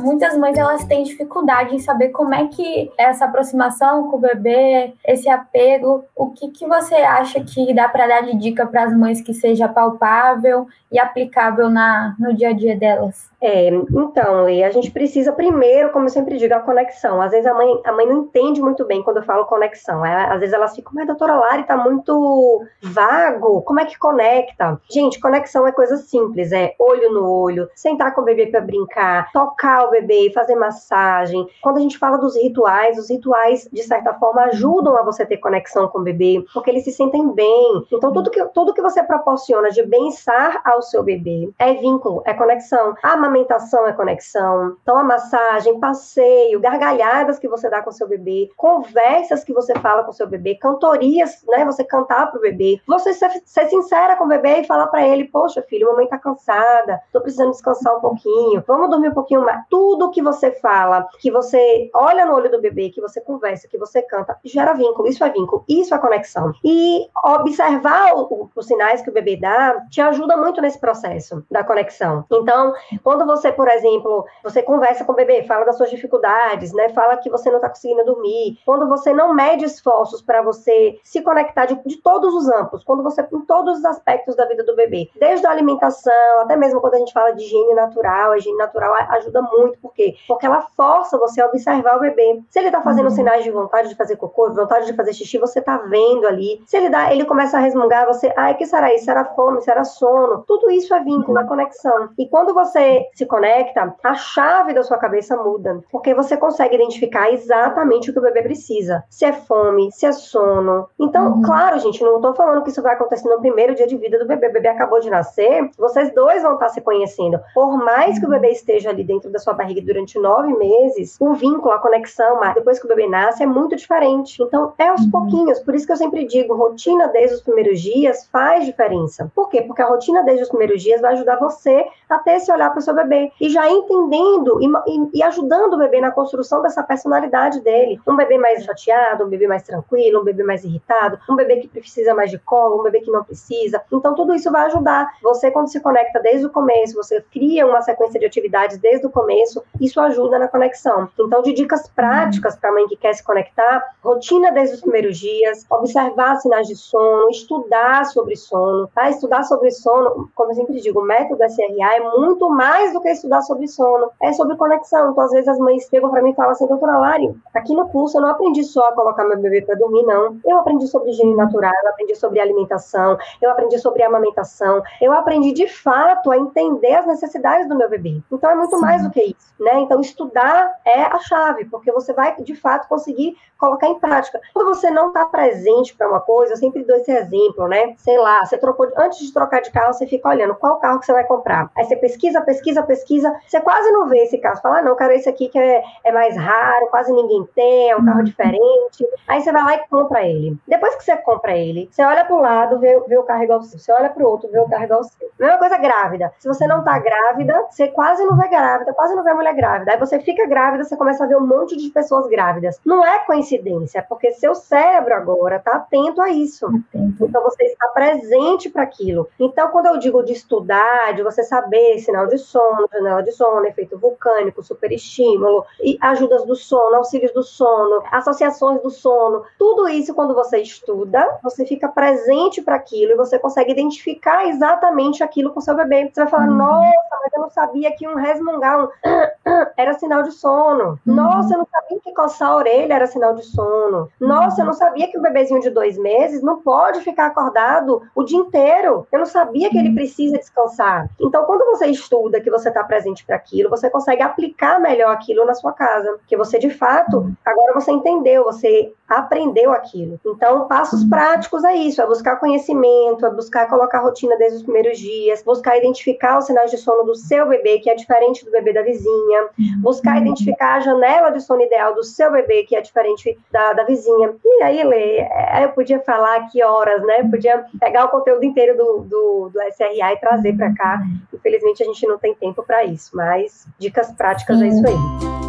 Muitas 0.02 0.36
mães 0.36 0.56
elas 0.56 0.84
têm 0.84 1.02
dificuldade 1.02 1.74
em 1.74 1.78
saber 1.78 2.08
como 2.08 2.34
é 2.34 2.46
que 2.48 2.90
essa 2.98 3.24
aproximação 3.24 4.08
com 4.10 4.16
o 4.16 4.20
bebê, 4.20 4.94
esse 5.06 5.28
apego, 5.28 6.04
o 6.16 6.30
que, 6.30 6.48
que 6.50 6.66
você 6.66 6.94
acha 6.94 7.42
que 7.42 7.74
dá 7.74 7.88
para 7.88 8.06
dar 8.06 8.22
de 8.22 8.36
dica 8.36 8.66
para 8.66 8.84
as 8.84 8.96
mães 8.96 9.20
que 9.20 9.34
seja 9.34 9.68
palpável 9.68 10.66
e 10.90 10.98
aplicável 10.98 11.68
na, 11.68 12.14
no 12.18 12.34
dia 12.34 12.50
a 12.50 12.52
dia 12.52 12.76
delas? 12.76 13.30
É, 13.46 13.68
então, 13.68 14.48
e 14.48 14.64
a 14.64 14.70
gente 14.70 14.90
precisa 14.90 15.30
primeiro, 15.30 15.90
como 15.90 16.06
eu 16.06 16.10
sempre 16.10 16.38
digo, 16.38 16.54
a 16.54 16.60
conexão. 16.60 17.20
Às 17.20 17.30
vezes 17.32 17.46
a 17.46 17.52
mãe, 17.52 17.78
a 17.84 17.92
mãe 17.92 18.06
não 18.06 18.22
entende 18.22 18.62
muito 18.62 18.86
bem 18.86 19.02
quando 19.02 19.18
eu 19.18 19.22
falo 19.22 19.44
conexão. 19.44 20.04
É, 20.04 20.32
às 20.32 20.40
vezes 20.40 20.54
elas 20.54 20.74
ficam, 20.74 20.92
mas 20.94 21.06
doutora 21.06 21.34
Lari 21.34 21.64
tá 21.64 21.76
muito 21.76 22.64
vago, 22.82 23.60
como 23.62 23.80
é 23.80 23.84
que 23.84 23.98
conecta? 23.98 24.80
Gente, 24.90 25.20
conexão 25.20 25.66
é 25.66 25.72
coisa 25.72 25.98
simples, 25.98 26.52
é 26.52 26.74
olho 26.78 27.12
no 27.12 27.30
olho, 27.30 27.68
sentar 27.74 28.14
com 28.14 28.22
o 28.22 28.24
bebê 28.24 28.46
para 28.46 28.62
brincar, 28.62 29.30
tocar 29.30 29.73
o 29.82 29.90
bebê, 29.90 30.30
fazer 30.32 30.54
massagem. 30.54 31.46
Quando 31.62 31.78
a 31.78 31.80
gente 31.80 31.98
fala 31.98 32.16
dos 32.18 32.36
rituais, 32.36 32.98
os 32.98 33.10
rituais, 33.10 33.68
de 33.72 33.82
certa 33.82 34.14
forma, 34.14 34.42
ajudam 34.44 34.96
a 34.96 35.02
você 35.02 35.24
ter 35.26 35.38
conexão 35.38 35.88
com 35.88 35.98
o 35.98 36.02
bebê, 36.02 36.44
porque 36.52 36.70
eles 36.70 36.84
se 36.84 36.92
sentem 36.92 37.28
bem. 37.32 37.86
Então, 37.90 38.12
tudo 38.12 38.30
que, 38.30 38.44
tudo 38.46 38.74
que 38.74 38.82
você 38.82 39.02
proporciona 39.02 39.70
de 39.70 39.82
bem-estar 39.82 40.60
ao 40.64 40.82
seu 40.82 41.02
bebê 41.02 41.50
é 41.58 41.74
vínculo, 41.74 42.22
é 42.24 42.34
conexão. 42.34 42.94
A 43.02 43.12
amamentação 43.12 43.86
é 43.86 43.92
conexão. 43.92 44.76
Então, 44.82 44.96
a 44.96 45.04
massagem, 45.04 45.78
passeio, 45.80 46.60
gargalhadas 46.60 47.38
que 47.38 47.48
você 47.48 47.68
dá 47.68 47.82
com 47.82 47.90
seu 47.90 48.08
bebê, 48.08 48.50
conversas 48.56 49.44
que 49.44 49.52
você 49.52 49.74
fala 49.74 50.04
com 50.04 50.12
seu 50.12 50.26
bebê, 50.26 50.54
cantorias, 50.56 51.44
né? 51.48 51.64
Você 51.64 51.84
cantar 51.84 52.30
pro 52.30 52.40
bebê. 52.40 52.80
Você 52.86 53.12
ser, 53.12 53.30
ser 53.44 53.68
sincera 53.68 54.16
com 54.16 54.24
o 54.24 54.28
bebê 54.28 54.60
e 54.60 54.66
falar 54.66 54.86
para 54.88 55.06
ele: 55.06 55.24
Poxa, 55.24 55.62
filho, 55.62 55.88
mamãe 55.88 56.06
tá 56.06 56.18
cansada, 56.18 57.00
tô 57.12 57.20
precisando 57.20 57.50
descansar 57.50 57.96
um 57.96 58.00
pouquinho, 58.00 58.62
vamos 58.66 58.90
dormir 58.90 59.08
um 59.08 59.14
pouquinho 59.14 59.44
mais. 59.44 59.63
Tudo 59.70 60.10
que 60.10 60.22
você 60.22 60.50
fala, 60.52 61.06
que 61.18 61.30
você 61.30 61.90
olha 61.94 62.26
no 62.26 62.34
olho 62.34 62.50
do 62.50 62.60
bebê, 62.60 62.90
que 62.90 63.00
você 63.00 63.20
conversa, 63.20 63.68
que 63.68 63.78
você 63.78 64.02
canta, 64.02 64.38
gera 64.44 64.74
vínculo. 64.74 65.08
Isso 65.08 65.24
é 65.24 65.30
vínculo, 65.30 65.64
isso 65.68 65.94
é 65.94 65.98
conexão. 65.98 66.52
E 66.64 67.06
observar 67.24 68.14
o, 68.14 68.22
o, 68.22 68.50
os 68.54 68.66
sinais 68.66 69.02
que 69.02 69.10
o 69.10 69.12
bebê 69.12 69.36
dá 69.36 69.80
te 69.90 70.00
ajuda 70.00 70.36
muito 70.36 70.60
nesse 70.60 70.78
processo 70.78 71.44
da 71.50 71.64
conexão. 71.64 72.24
Então, 72.30 72.72
quando 73.02 73.24
você, 73.26 73.52
por 73.52 73.68
exemplo, 73.68 74.24
você 74.42 74.62
conversa 74.62 75.04
com 75.04 75.12
o 75.12 75.16
bebê, 75.16 75.42
fala 75.44 75.64
das 75.64 75.76
suas 75.76 75.90
dificuldades, 75.90 76.72
né? 76.72 76.88
Fala 76.90 77.16
que 77.16 77.30
você 77.30 77.48
não 77.48 77.56
está 77.56 77.68
conseguindo 77.68 78.04
dormir. 78.04 78.58
Quando 78.64 78.88
você 78.88 79.12
não 79.12 79.34
mede 79.34 79.64
esforços 79.64 80.22
para 80.22 80.42
você 80.42 80.98
se 81.02 81.22
conectar 81.22 81.66
de, 81.66 81.80
de, 81.84 81.96
todos 81.96 82.34
os 82.34 82.48
amplos, 82.48 82.84
quando 82.84 83.02
você 83.02 83.26
em 83.32 83.40
todos 83.42 83.78
os 83.78 83.84
aspectos 83.84 84.36
da 84.36 84.46
vida 84.46 84.62
do 84.64 84.76
bebê, 84.76 85.08
desde 85.18 85.46
a 85.46 85.50
alimentação, 85.50 86.40
até 86.40 86.56
mesmo 86.56 86.80
quando 86.80 86.94
a 86.94 86.98
gente 86.98 87.12
fala 87.12 87.32
de 87.32 87.42
higiene 87.42 87.74
natural, 87.74 88.32
a 88.32 88.38
higiene 88.38 88.58
natural 88.58 88.94
ajuda 89.10 89.42
muito, 89.42 89.53
por 89.80 89.92
quê? 89.94 90.14
Porque 90.26 90.46
ela 90.46 90.62
força 90.76 91.18
você 91.18 91.40
a 91.40 91.46
observar 91.46 91.96
o 91.96 92.00
bebê. 92.00 92.42
Se 92.50 92.58
ele 92.58 92.68
está 92.68 92.80
fazendo 92.80 93.06
uhum. 93.06 93.14
sinais 93.14 93.44
de 93.44 93.50
vontade 93.50 93.88
de 93.88 93.94
fazer 93.94 94.16
cocô, 94.16 94.48
de 94.48 94.56
vontade 94.56 94.86
de 94.86 94.94
fazer 94.94 95.12
xixi, 95.12 95.38
você 95.38 95.58
está 95.58 95.78
vendo 95.78 96.26
ali. 96.26 96.62
Se 96.66 96.76
ele 96.76 96.90
dá, 96.90 97.12
ele 97.12 97.24
começa 97.24 97.56
a 97.56 97.60
resmungar, 97.60 98.06
você, 98.06 98.32
ai, 98.36 98.54
que 98.54 98.66
será 98.66 98.94
isso? 98.94 99.04
Será 99.04 99.24
fome? 99.24 99.62
Será 99.62 99.84
sono? 99.84 100.44
Tudo 100.46 100.70
isso 100.70 100.94
é 100.94 101.00
vínculo, 101.00 101.38
é 101.38 101.44
conexão. 101.44 102.10
E 102.18 102.28
quando 102.28 102.54
você 102.54 103.06
se 103.14 103.26
conecta, 103.26 103.94
a 104.02 104.14
chave 104.14 104.74
da 104.74 104.82
sua 104.82 104.98
cabeça 104.98 105.36
muda, 105.36 105.82
porque 105.90 106.14
você 106.14 106.36
consegue 106.36 106.74
identificar 106.74 107.30
exatamente 107.30 108.10
o 108.10 108.12
que 108.12 108.18
o 108.18 108.22
bebê 108.22 108.42
precisa. 108.42 109.04
Se 109.10 109.24
é 109.24 109.32
fome, 109.32 109.90
se 109.92 110.06
é 110.06 110.12
sono. 110.12 110.88
Então, 110.98 111.34
uhum. 111.34 111.42
claro, 111.42 111.78
gente, 111.78 112.02
não 112.02 112.16
estou 112.16 112.34
falando 112.34 112.62
que 112.62 112.70
isso 112.70 112.82
vai 112.82 112.94
acontecer 112.94 113.28
no 113.28 113.40
primeiro 113.40 113.74
dia 113.74 113.86
de 113.86 113.96
vida 113.96 114.18
do 114.18 114.26
bebê. 114.26 114.48
O 114.48 114.52
bebê 114.52 114.68
acabou 114.68 115.00
de 115.00 115.10
nascer, 115.10 115.70
vocês 115.78 116.12
dois 116.14 116.42
vão 116.42 116.54
estar 116.54 116.68
se 116.68 116.80
conhecendo. 116.80 117.40
Por 117.54 117.76
mais 117.76 118.18
que 118.18 118.26
o 118.26 118.28
bebê 118.28 118.50
esteja 118.50 118.90
ali 118.90 119.04
dentro 119.04 119.30
da 119.30 119.38
sua 119.44 119.54
barriga 119.54 119.80
durante 119.82 120.18
nove 120.18 120.52
meses, 120.54 121.16
o 121.20 121.34
vínculo, 121.34 121.72
a 121.72 121.78
conexão, 121.78 122.40
depois 122.54 122.78
que 122.78 122.86
o 122.86 122.88
bebê 122.88 123.06
nasce, 123.06 123.42
é 123.42 123.46
muito 123.46 123.76
diferente. 123.76 124.42
Então, 124.42 124.72
é 124.78 124.88
aos 124.88 125.02
uhum. 125.02 125.10
pouquinhos. 125.10 125.60
Por 125.60 125.74
isso 125.74 125.86
que 125.86 125.92
eu 125.92 125.96
sempre 125.96 126.24
digo, 126.24 126.54
rotina 126.54 127.08
desde 127.08 127.36
os 127.36 127.42
primeiros 127.42 127.80
dias 127.80 128.26
faz 128.32 128.64
diferença. 128.64 129.30
Por 129.34 129.48
quê? 129.48 129.62
Porque 129.62 129.82
a 129.82 129.86
rotina 129.86 130.22
desde 130.22 130.44
os 130.44 130.48
primeiros 130.48 130.82
dias 130.82 131.00
vai 131.00 131.12
ajudar 131.12 131.36
você 131.36 131.84
a 132.08 132.18
ter 132.18 132.36
esse 132.36 132.50
olhar 132.50 132.70
para 132.70 132.78
o 132.78 132.82
seu 132.82 132.94
bebê 132.94 133.30
e 133.40 133.48
já 133.48 133.68
entendendo 133.68 134.60
e, 134.60 134.66
e, 134.66 135.18
e, 135.18 135.22
ajudando 135.22 135.74
o 135.74 135.78
bebê 135.78 136.00
na 136.00 136.10
construção 136.10 136.62
dessa 136.62 136.82
personalidade 136.82 137.60
dele. 137.60 138.00
Um 138.06 138.16
bebê 138.16 138.38
mais 138.38 138.64
chateado, 138.64 139.24
um 139.24 139.28
bebê 139.28 139.46
mais 139.46 139.62
tranquilo, 139.62 140.20
um 140.20 140.24
bebê 140.24 140.42
mais 140.42 140.64
irritado, 140.64 141.18
um 141.28 141.36
bebê 141.36 141.56
que 141.56 141.68
precisa 141.68 142.14
mais 142.14 142.30
de 142.30 142.38
colo, 142.38 142.80
um 142.80 142.82
bebê 142.82 143.00
que 143.00 143.10
não 143.10 143.24
precisa. 143.24 143.82
Então, 143.92 144.14
tudo 144.14 144.34
isso 144.34 144.50
vai 144.50 144.66
ajudar. 144.66 145.12
Você, 145.22 145.50
quando 145.50 145.68
se 145.68 145.80
conecta 145.80 146.20
desde 146.20 146.46
o 146.46 146.50
começo, 146.50 146.94
você 146.94 147.20
cria 147.32 147.66
uma 147.66 147.82
sequência 147.82 148.18
de 148.18 148.26
atividades 148.26 148.78
desde 148.78 149.06
o 149.06 149.10
começo, 149.10 149.33
isso 149.80 150.00
ajuda 150.00 150.38
na 150.38 150.48
conexão. 150.48 151.08
Então, 151.18 151.42
de 151.42 151.52
dicas 151.52 151.88
práticas 151.88 152.56
para 152.56 152.70
a 152.70 152.72
mãe 152.72 152.86
que 152.86 152.96
quer 152.96 153.14
se 153.14 153.24
conectar, 153.24 153.82
rotina 154.02 154.50
desde 154.52 154.76
os 154.76 154.80
primeiros 154.80 155.18
dias, 155.18 155.64
observar 155.70 156.36
sinais 156.36 156.66
de 156.66 156.76
sono, 156.76 157.30
estudar 157.30 158.04
sobre 158.06 158.36
sono, 158.36 158.88
tá? 158.94 159.10
Estudar 159.10 159.42
sobre 159.44 159.70
sono, 159.70 160.28
como 160.34 160.50
eu 160.50 160.54
sempre 160.54 160.80
digo, 160.80 161.00
o 161.00 161.04
método 161.04 161.42
SRA 161.44 161.96
é 161.96 162.00
muito 162.18 162.48
mais 162.50 162.92
do 162.92 163.00
que 163.00 163.08
estudar 163.08 163.42
sobre 163.42 163.66
sono, 163.68 164.10
é 164.22 164.32
sobre 164.32 164.56
conexão. 164.56 165.10
Então, 165.10 165.24
às 165.24 165.30
vezes 165.30 165.48
as 165.48 165.58
mães 165.58 165.86
chegam 165.88 166.10
para 166.10 166.22
mim 166.22 166.30
e 166.30 166.34
falam 166.34 166.52
assim, 166.52 166.66
doutora 166.66 166.98
Lari, 166.98 167.34
aqui 167.54 167.74
no 167.74 167.88
curso 167.88 168.18
eu 168.18 168.22
não 168.22 168.30
aprendi 168.30 168.62
só 168.64 168.88
a 168.88 168.92
colocar 168.92 169.24
meu 169.24 169.38
bebê 169.38 169.62
para 169.62 169.74
dormir, 169.76 170.02
não. 170.04 170.36
Eu 170.44 170.58
aprendi 170.58 170.86
sobre 170.86 171.10
higiene 171.10 171.34
natural, 171.34 171.72
eu 171.82 171.90
aprendi 171.90 172.14
sobre 172.16 172.40
alimentação, 172.40 173.18
eu 173.40 173.50
aprendi 173.50 173.78
sobre 173.78 174.02
amamentação, 174.02 174.82
eu 175.00 175.12
aprendi 175.12 175.52
de 175.52 175.68
fato 175.68 176.30
a 176.30 176.38
entender 176.38 176.94
as 176.94 177.06
necessidades 177.06 177.68
do 177.68 177.76
meu 177.76 177.88
bebê. 177.88 178.20
Então, 178.30 178.50
é 178.50 178.54
muito 178.54 178.76
Sim. 178.76 178.82
mais 178.82 179.02
do 179.02 179.10
que 179.10 179.13
isso, 179.22 179.54
né? 179.58 179.80
Então, 179.80 180.00
estudar 180.00 180.78
é 180.84 181.02
a 181.02 181.18
chave, 181.18 181.64
porque 181.66 181.92
você 181.92 182.12
vai, 182.12 182.34
de 182.40 182.54
fato, 182.54 182.88
conseguir 182.88 183.36
colocar 183.58 183.86
em 183.88 183.98
prática. 183.98 184.40
Quando 184.52 184.74
você 184.74 184.90
não 184.90 185.08
está 185.08 185.24
presente 185.26 185.96
para 185.96 186.08
uma 186.08 186.20
coisa, 186.20 186.52
eu 186.52 186.56
sempre 186.56 186.84
dou 186.84 186.96
esse 186.96 187.10
exemplo, 187.10 187.66
né? 187.68 187.94
Sei 187.96 188.18
lá, 188.18 188.44
você 188.44 188.58
trocou, 188.58 188.86
antes 188.96 189.18
de 189.18 189.32
trocar 189.32 189.60
de 189.60 189.70
carro, 189.70 189.92
você 189.92 190.06
fica 190.06 190.28
olhando 190.28 190.54
qual 190.54 190.78
carro 190.78 191.00
que 191.00 191.06
você 191.06 191.12
vai 191.12 191.24
comprar. 191.24 191.70
Aí 191.76 191.84
você 191.84 191.96
pesquisa, 191.96 192.40
pesquisa, 192.42 192.82
pesquisa, 192.82 193.34
você 193.46 193.60
quase 193.60 193.90
não 193.90 194.08
vê 194.08 194.18
esse 194.18 194.38
carro. 194.38 194.56
Você 194.56 194.62
fala, 194.62 194.78
ah, 194.78 194.82
não, 194.82 194.96
quero 194.96 195.12
esse 195.12 195.28
aqui 195.28 195.48
que 195.48 195.58
é, 195.58 195.82
é 196.04 196.12
mais 196.12 196.36
raro, 196.36 196.88
quase 196.90 197.12
ninguém 197.12 197.48
tem, 197.54 197.90
é 197.90 197.96
um 197.96 198.04
carro 198.04 198.18
uhum. 198.18 198.24
diferente. 198.24 199.06
Aí 199.26 199.40
você 199.40 199.52
vai 199.52 199.64
lá 199.64 199.74
e 199.74 199.88
compra 199.88 200.26
ele. 200.26 200.58
Depois 200.68 200.94
que 200.96 201.04
você 201.04 201.16
compra 201.16 201.56
ele, 201.56 201.88
você 201.90 202.02
olha 202.02 202.24
para 202.24 202.36
um 202.36 202.40
lado, 202.40 202.78
vê, 202.78 203.00
vê 203.06 203.16
o 203.16 203.22
carro 203.22 203.44
igual 203.44 203.58
ao 203.60 203.64
seu. 203.64 203.78
Você 203.78 203.92
olha 203.92 204.10
para 204.10 204.22
o 204.22 204.28
outro, 204.28 204.50
vê 204.50 204.58
o 204.58 204.68
carro 204.68 204.84
igual 204.84 205.00
ao 205.00 205.04
seu. 205.04 205.30
Mesma 205.38 205.58
coisa 205.58 205.78
grávida. 205.78 206.32
Se 206.38 206.48
você 206.48 206.66
não 206.66 206.80
está 206.80 206.98
grávida, 206.98 207.66
você 207.70 207.88
quase 207.88 208.24
não 208.24 208.36
vê 208.36 208.48
grávida, 208.48 208.92
quase 209.04 209.14
não 209.14 209.22
vê 209.22 209.34
mulher 209.34 209.54
grávida. 209.54 209.92
Aí 209.92 209.98
você 209.98 210.18
fica 210.18 210.46
grávida, 210.46 210.84
você 210.84 210.96
começa 210.96 211.24
a 211.24 211.26
ver 211.26 211.36
um 211.36 211.46
monte 211.46 211.76
de 211.76 211.90
pessoas 211.90 212.26
grávidas. 212.26 212.80
Não 212.84 213.04
é 213.04 213.18
coincidência, 213.20 213.98
é 213.98 214.02
porque 214.02 214.32
seu 214.32 214.54
cérebro 214.54 215.12
agora 215.14 215.56
está 215.56 215.72
atento 215.72 216.22
a 216.22 216.30
isso. 216.30 216.66
Atento. 216.66 217.26
Então 217.26 217.42
você 217.42 217.64
está 217.64 217.88
presente 217.88 218.70
para 218.70 218.82
aquilo. 218.82 219.28
Então, 219.38 219.68
quando 219.68 219.86
eu 219.86 219.98
digo 219.98 220.22
de 220.22 220.32
estudar, 220.32 221.12
de 221.14 221.22
você 221.22 221.42
saber 221.42 221.98
sinal 221.98 222.26
de 222.26 222.38
sono, 222.38 222.88
janela 222.90 223.22
de 223.22 223.32
sono, 223.32 223.66
efeito 223.66 223.98
vulcânico, 223.98 224.62
superestímulo, 224.62 225.66
e 225.82 225.98
ajudas 226.00 226.46
do 226.46 226.56
sono, 226.56 226.96
auxílios 226.96 227.32
do 227.32 227.42
sono, 227.42 228.02
associações 228.10 228.80
do 228.80 228.90
sono, 228.90 229.44
tudo 229.58 229.86
isso, 229.86 230.14
quando 230.14 230.34
você 230.34 230.58
estuda, 230.58 231.38
você 231.42 231.66
fica 231.66 231.88
presente 231.88 232.62
para 232.62 232.76
aquilo 232.76 233.12
e 233.12 233.16
você 233.16 233.38
consegue 233.38 233.72
identificar 233.72 234.48
exatamente 234.48 235.22
aquilo 235.22 235.52
com 235.52 235.60
seu 235.60 235.76
bebê. 235.76 236.10
Você 236.10 236.22
vai 236.22 236.30
falar, 236.30 236.48
uhum. 236.48 236.56
nossa, 236.56 237.18
mas 237.22 237.32
eu 237.34 237.40
não 237.42 237.50
sabia 237.50 237.94
que 237.94 238.08
um 238.08 238.14
resmungar 238.14 238.82
um 238.82 238.88
era 239.76 239.94
sinal 239.94 240.22
de 240.22 240.32
sono. 240.32 240.98
Uhum. 241.06 241.14
Nossa, 241.14 241.54
eu 241.54 241.58
não 241.58 241.66
sabia 241.66 242.00
que 242.00 242.12
coçar 242.12 242.50
a 242.50 242.56
orelha 242.56 242.94
era 242.94 243.06
sinal 243.06 243.34
de 243.34 243.44
sono. 243.44 244.08
Nossa, 244.20 244.62
eu 244.62 244.66
não 244.66 244.72
sabia 244.72 245.08
que 245.08 245.18
o 245.18 245.22
bebezinho 245.22 245.60
de 245.60 245.70
dois 245.70 245.98
meses 245.98 246.42
não 246.42 246.60
pode 246.60 247.00
ficar 247.00 247.26
acordado 247.26 248.02
o 248.14 248.22
dia 248.22 248.38
inteiro. 248.38 249.06
Eu 249.10 249.18
não 249.18 249.26
sabia 249.26 249.70
que 249.70 249.78
ele 249.78 249.88
uhum. 249.88 249.94
precisa 249.94 250.38
descansar. 250.38 251.08
Então, 251.20 251.44
quando 251.44 251.64
você 251.66 251.86
estuda 251.86 252.40
que 252.40 252.50
você 252.50 252.68
está 252.68 252.82
presente 252.84 253.24
para 253.24 253.36
aquilo, 253.36 253.70
você 253.70 253.90
consegue 253.90 254.22
aplicar 254.22 254.80
melhor 254.80 255.12
aquilo 255.12 255.44
na 255.44 255.54
sua 255.54 255.72
casa. 255.72 256.12
Porque 256.18 256.36
você, 256.36 256.58
de 256.58 256.70
fato, 256.70 257.18
uhum. 257.18 257.34
agora 257.44 257.74
você 257.74 257.90
entendeu, 257.90 258.44
você 258.44 258.92
aprendeu 259.08 259.72
aquilo. 259.72 260.18
Então, 260.24 260.66
passos 260.66 261.04
práticos 261.04 261.64
é 261.64 261.74
isso: 261.74 262.00
é 262.00 262.06
buscar 262.06 262.36
conhecimento, 262.36 263.26
é 263.26 263.30
buscar 263.30 263.68
colocar 263.68 264.00
rotina 264.00 264.36
desde 264.36 264.58
os 264.58 264.62
primeiros 264.62 264.98
dias, 264.98 265.42
buscar 265.42 265.76
identificar 265.76 266.38
os 266.38 266.46
sinais 266.46 266.70
de 266.70 266.78
sono 266.78 267.04
do 267.04 267.14
seu 267.14 267.48
bebê, 267.48 267.78
que 267.78 267.90
é 267.90 267.94
diferente 267.94 268.44
do 268.44 268.50
bebê 268.50 268.72
da 268.72 268.82
vizinha, 268.84 269.48
buscar 269.78 270.20
identificar 270.20 270.74
a 270.74 270.80
janela 270.80 271.30
de 271.30 271.40
sono 271.40 271.62
ideal 271.62 271.94
do 271.94 272.04
seu 272.04 272.30
bebê, 272.30 272.64
que 272.64 272.76
é 272.76 272.80
diferente 272.80 273.38
da, 273.50 273.72
da 273.72 273.84
vizinha. 273.84 274.34
E 274.44 274.62
aí, 274.62 274.84
Lê, 274.84 275.18
é, 275.18 275.64
eu 275.64 275.70
podia 275.70 276.00
falar 276.00 276.36
aqui 276.36 276.62
horas, 276.62 277.02
né? 277.02 277.28
Podia 277.28 277.64
pegar 277.80 278.04
o 278.04 278.08
conteúdo 278.08 278.44
inteiro 278.44 278.76
do, 278.76 279.00
do, 279.00 279.50
do 279.52 279.62
SRA 279.72 280.12
e 280.12 280.16
trazer 280.18 280.56
para 280.56 280.74
cá. 280.74 281.00
Infelizmente, 281.32 281.82
a 281.82 281.86
gente 281.86 282.06
não 282.06 282.18
tem 282.18 282.34
tempo 282.34 282.62
para 282.62 282.84
isso, 282.84 283.10
mas 283.16 283.66
dicas 283.78 284.12
práticas 284.12 284.58
Sim. 284.58 284.64
é 284.64 284.68
isso 284.68 284.86
aí. 284.86 285.44